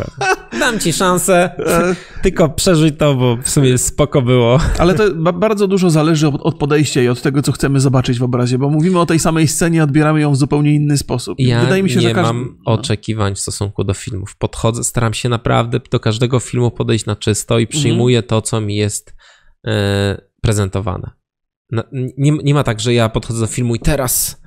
Dam 0.60 0.80
ci 0.80 0.94
szansę, 0.94 1.50
tylko 2.22 2.50
przeżyj 2.50 2.92
to, 2.92 3.16
bo 3.16 3.38
w 3.38 3.50
sumie 3.50 3.78
spoko 3.78 4.22
było. 4.22 4.60
Ale 4.80 4.94
to 4.94 5.04
ba- 5.16 5.32
bardzo 5.34 5.68
dużo 5.68 5.90
zależy 5.90 6.28
od, 6.28 6.42
od 6.42 6.58
podejścia 6.58 7.02
i 7.02 7.08
od 7.08 7.22
tego, 7.22 7.42
co 7.42 7.52
chcemy 7.52 7.80
zobaczyć 7.80 8.20
w 8.20 8.24
obrazie, 8.24 8.58
bo 8.58 8.70
mówimy 8.70 9.00
o 9.00 9.06
tej 9.06 9.20
samej 9.20 9.48
scenie, 9.48 9.84
odbieramy 9.84 10.22
ją 10.22 10.32
w 10.32 10.38
zupełnie 10.38 10.74
inny 10.74 10.98
sposób. 10.98 11.40
Ja 11.40 11.62
Wydaje 11.62 11.84
mi 11.84 11.90
się, 11.90 11.96
nie 12.00 12.08
że 12.08 12.14
każdy... 12.14 12.34
mam 12.34 12.58
oczekiwań 12.66 13.36
w 13.36 13.40
stosunku 13.40 13.84
do 13.84 13.94
filmów. 13.94 14.36
Podchodzę, 14.38 14.84
staram 14.84 15.14
się 15.14 15.30
naprawdę 15.30 15.80
do 15.92 16.00
każdego 16.00 16.40
filmu 16.40 16.72
podejść 16.72 17.06
na 17.06 17.16
czysto 17.16 17.60
i 17.60 17.68
przyjmuję 17.68 18.24
to, 18.24 18.42
co 18.42 18.62
mi 18.62 18.76
jest 18.76 19.16
e, 19.68 20.22
prezentowane. 20.42 21.12
Na, 21.72 21.84
nie, 21.92 22.32
nie 22.44 22.54
ma 22.54 22.64
tak, 22.64 22.80
że 22.80 22.94
ja 22.94 23.10
podchodzę 23.10 23.40
do 23.40 23.48
filmu 23.48 23.76
i 23.76 23.80
teraz 23.80 24.42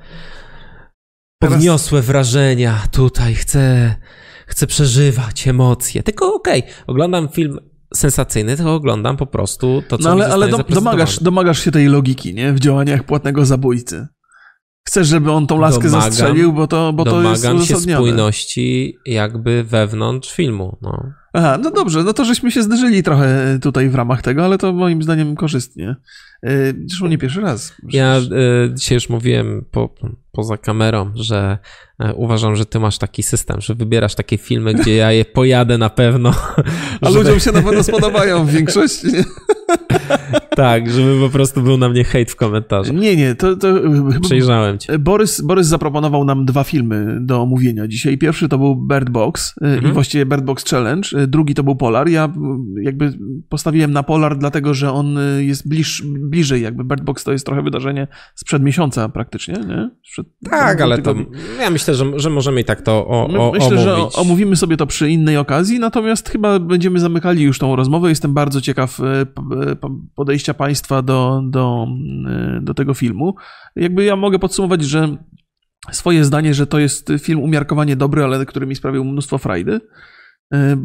Teraz- 1.39 1.55
podniosłe 1.55 2.03
wrażenia, 2.03 2.83
tutaj 2.93 3.35
chcę, 3.35 3.95
chcę 4.47 4.67
przeżywać 4.67 5.49
emocje. 5.49 6.03
Tylko 6.03 6.35
okej, 6.35 6.63
oglądam 6.87 7.29
film 7.29 7.59
sensacyjny, 7.95 8.57
tylko 8.57 8.75
oglądam 8.75 9.17
po 9.17 9.27
prostu 9.27 9.83
to, 9.89 9.99
co 9.99 10.05
No 10.05 10.11
ale, 10.11 10.29
ale 10.29 10.49
do, 10.49 10.59
domagasz, 10.59 11.23
domagasz 11.23 11.65
się 11.65 11.71
tej 11.71 11.87
logiki, 11.87 12.35
nie? 12.35 12.53
W 12.53 12.61
działaniach 12.61 13.05
płatnego 13.05 13.47
zabójcy. 13.47 14.07
Chcesz, 14.89 15.09
żeby 15.09 15.33
on 15.33 15.47
tą 15.47 15.61
laskę 15.61 15.89
Domagam- 15.89 15.91
zastrzelił, 15.91 16.53
bo 16.53 16.67
to, 16.67 16.93
bo 16.93 17.05
to 17.05 17.23
jest 17.23 17.43
Domagam 17.43 17.67
się 17.67 17.77
spójności 17.77 18.97
jakby 19.07 19.65
wewnątrz 19.65 20.33
filmu. 20.33 20.79
No. 20.83 21.03
Aha, 21.39 21.59
no 21.63 21.71
dobrze, 21.71 22.05
no 22.05 22.13
to 22.13 22.25
żeśmy 22.25 22.51
się 22.51 22.63
zderzyli 22.63 23.03
trochę 23.03 23.59
tutaj 23.63 23.89
w 23.89 23.95
ramach 23.95 24.23
tego, 24.23 24.45
ale 24.45 24.59
to 24.59 24.73
moim 24.73 25.03
zdaniem 25.03 25.37
korzystnie. 25.37 25.97
Yy, 26.43 26.51
Zresztą 26.87 27.07
nie 27.07 27.19
pierwszy 27.19 27.41
raz. 27.41 27.75
Ja 27.89 28.15
Przecież- 28.21 28.39
y, 28.71 28.75
dzisiaj 28.75 28.95
już 28.97 29.09
mówiłem 29.09 29.65
po, 29.71 29.95
poza 30.33 30.57
kamerą, 30.57 31.11
że 31.15 31.59
uważam, 32.15 32.57
że 32.57 32.67
ty 32.67 32.81
masz 32.81 32.99
taki 32.99 33.23
system, 33.23 33.61
że 33.61 33.75
wybierasz 33.75 34.15
takie 34.15 34.39
filmy, 34.39 34.75
gdzie 34.75 34.95
ja 34.97 35.13
je 35.13 35.25
pojadę 35.25 35.79
na 35.79 35.91
pewno. 35.91 36.31
A 37.01 37.11
żeby- 37.11 37.19
ludziom 37.25 37.41
się 37.41 37.53
na 37.53 37.63
pewno 37.63 37.83
spodobają 37.83 38.45
w 38.47 38.51
większości. 38.51 39.07
Tak, 40.57 40.91
żeby 40.91 41.21
po 41.21 41.29
prostu 41.29 41.63
był 41.63 41.77
na 41.77 41.89
mnie 41.89 42.05
hejt 42.05 42.31
w 42.31 42.37
komentarzach. 42.37 42.97
nie, 42.97 43.17
nie 43.17 43.35
to, 43.35 43.57
to 43.57 43.69
Przejrzałem 44.23 44.79
cię. 44.79 44.99
Borys, 44.99 45.41
Borys 45.41 45.67
zaproponował 45.67 46.25
nam 46.25 46.45
dwa 46.47 46.65
filmy 46.65 47.19
do 47.21 47.43
omówienia 47.43 47.89
dzisiaj. 47.89 48.19
Pierwszy 48.19 48.49
to 48.49 48.59
był 48.59 48.77
Bird 48.77 49.11
Box 49.11 49.55
Mhm. 49.63 49.91
i 49.91 49.95
właściwie 49.95 50.27
Bird 50.27 50.45
Box 50.45 50.65
Challenge. 50.65 51.26
Y, 51.27 51.29
Drugi 51.29 51.55
to 51.55 51.63
był 51.63 51.77
Polar. 51.77 52.09
Ja 52.09 52.27
y, 52.79 52.83
jakby 52.83 53.19
postawiłem 53.49 53.93
na 53.93 54.03
Polar, 54.03 54.39
dlatego 54.39 54.75
że 54.75 54.93
on 54.93 55.19
y, 55.19 55.45
jest 55.45 55.69
bliż, 55.69 56.03
bliżej. 56.07 56.63
Jakby 56.63 56.85
Bird 56.85 57.05
Box 57.05 57.25
to 57.25 57.33
jest 57.33 57.47
trochę 57.47 57.63
wydarzenie 57.63 58.07
sprzed 58.35 58.63
miesiąca 58.63 59.09
praktycznie, 59.09 59.55
nie? 59.55 59.91
Sprzed 60.09 60.27
Tak, 60.51 60.81
ale 60.81 60.97
to 60.99 61.15
tygodni. 61.15 61.27
ja 61.61 61.71
myślę, 61.71 61.95
że, 61.95 62.05
że 62.19 62.31
możemy 62.31 62.61
i 62.61 62.65
tak 62.65 62.83
to 62.83 63.07
o, 63.07 63.25
o, 63.27 63.53
Myślę, 63.53 63.67
omówić. 63.67 63.83
że 63.85 63.97
omówimy 64.21 64.57
sobie 64.57 64.77
to 64.77 64.87
przy 64.87 65.11
innej 65.11 65.37
okazji, 65.37 65.79
natomiast 65.79 66.29
chyba 66.29 66.59
będziemy 66.59 67.01
zamykali 67.01 67.43
już 67.43 67.59
tą 67.59 67.77
rozmowę. 67.77 68.09
Jestem 68.09 68.35
bardzo 68.35 68.61
ciekaw 68.61 69.01
e, 69.01 69.27
p- 69.27 69.43
podejścia 70.15 70.55
Państwa 70.55 71.03
do, 71.03 71.43
do, 71.51 71.87
do 72.61 72.75
tego 72.75 72.95
filmu. 72.95 73.35
Jakby 73.77 74.05
ja 74.05 74.17
mogę 74.17 74.39
podsumować, 74.39 74.83
że 74.83 75.17
swoje 75.93 76.25
zdanie, 76.25 76.55
że 76.55 76.67
to 76.67 76.79
jest 76.79 77.13
film 77.19 77.41
umiarkowanie 77.41 77.97
dobry, 77.97 78.25
ale 78.25 78.47
który 78.47 78.67
mi 78.67 78.75
sprawił 78.75 79.05
mnóstwo 79.05 79.39
frajdy. 79.39 79.81
E, 80.55 80.77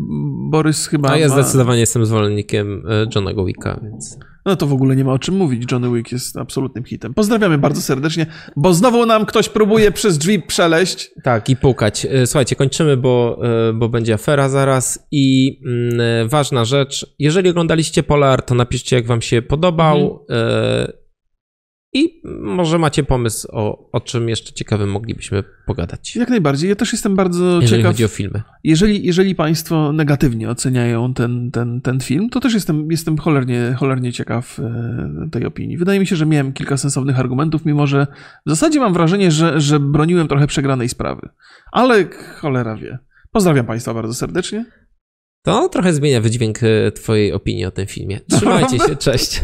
Borys 0.52 0.88
chyba. 0.88 1.10
A 1.10 1.17
ja 1.17 1.28
ma... 1.28 1.34
zdecydowanie 1.34 1.80
jestem 1.80 2.06
zwolennikiem 2.06 2.86
y, 2.88 3.08
Johnego 3.15 3.45
Wicka, 3.45 3.80
więc... 3.84 4.17
No 4.45 4.56
to 4.56 4.67
w 4.67 4.74
ogóle 4.74 4.95
nie 4.95 5.04
ma 5.04 5.13
o 5.13 5.19
czym 5.19 5.36
mówić. 5.36 5.71
Johnny 5.71 5.91
Wick 5.91 6.12
jest 6.12 6.38
absolutnym 6.38 6.84
hitem. 6.84 7.13
Pozdrawiamy 7.13 7.58
bardzo 7.58 7.82
serdecznie, 7.82 8.26
bo 8.56 8.74
znowu 8.74 9.06
nam 9.06 9.26
ktoś 9.26 9.50
próbuje 9.50 9.91
przez 9.91 10.17
drzwi 10.17 10.41
przeleść. 10.41 11.12
Tak, 11.24 11.50
i 11.50 11.56
pukać. 11.56 12.06
E, 12.06 12.28
Słuchajcie, 12.28 12.56
kończymy, 12.56 12.97
bo, 12.97 13.41
e, 13.69 13.74
bo 13.74 13.89
będzie 13.89 14.13
afera 14.13 14.50
zaraz. 14.50 15.08
I 15.12 15.60
mm, 15.65 16.00
e, 16.02 16.28
ważna 16.28 16.65
rzecz, 16.65 17.15
jeżeli 17.19 17.50
oglądaliście 17.50 18.04
Polar, 18.04 18.41
to 18.41 18.56
napiszcie, 18.56 18.95
jak 18.95 19.06
wam 19.08 19.21
się 19.21 19.41
podobał. 19.41 20.26
e, 20.30 21.00
I 21.93 22.21
może 22.41 22.77
macie 22.80 23.04
pomysł, 23.04 23.47
o, 23.51 23.89
o 23.91 24.01
czym 24.01 24.30
jeszcze 24.30 24.54
ciekawym 24.54 24.91
moglibyśmy 24.91 25.43
pogadać. 25.65 26.15
Jak 26.15 26.30
najbardziej. 26.30 26.69
Ja 26.69 26.75
też 26.75 26.91
jestem 26.91 27.15
bardzo 27.15 27.62
Jeżeli 27.62 27.82
ciekaw. 27.82 27.93
chodzi 27.93 28.06
o 28.06 28.08
filmy. 28.08 28.41
Jeżeli, 28.63 29.06
jeżeli 29.06 29.36
Państwo 29.36 29.91
negatywnie 29.91 30.49
oceniają 30.49 31.13
ten, 31.13 31.51
ten, 31.51 31.82
ten 31.82 31.99
film, 31.99 32.30
to 32.30 32.39
też 32.39 32.54
jestem, 32.54 32.91
jestem 32.91 33.17
cholernie, 33.17 33.75
cholernie 33.80 34.13
ciekaw 34.13 34.60
e, 34.60 35.30
tej 35.32 35.45
opinii. 35.45 35.77
Wydaje 35.77 35.99
mi 35.99 36.08
się, 36.08 36.15
że 36.15 36.25
miałem 36.25 36.54
kilka 36.54 36.77
sensownych 36.77 37.19
argumentów, 37.19 37.65
mimo 37.65 37.88
że 37.88 38.08
w 38.45 38.49
zasadzie 38.49 38.80
mam 38.80 38.93
wrażenie, 38.93 39.32
że, 39.32 39.62
że 39.62 39.80
broniłem 39.80 40.27
trochę 40.27 40.47
przegranej 40.47 40.89
sprawy. 40.89 41.30
Ale 41.71 42.06
cholera 42.39 42.75
wie. 42.75 42.99
Pozdrawiam 43.32 43.65
Państwa 43.65 43.93
bardzo 43.93 44.13
serdecznie. 44.13 44.65
To 45.43 45.69
trochę 45.69 45.93
zmienia 45.93 46.21
wydźwięk 46.21 46.60
e, 46.63 46.91
twojej 46.91 47.34
opinii 47.34 47.65
o 47.65 47.71
tym 47.71 47.88
filmie. 47.88 48.19
Trzymajcie 48.30 48.80
się, 48.80 48.95
cześć. 49.10 49.41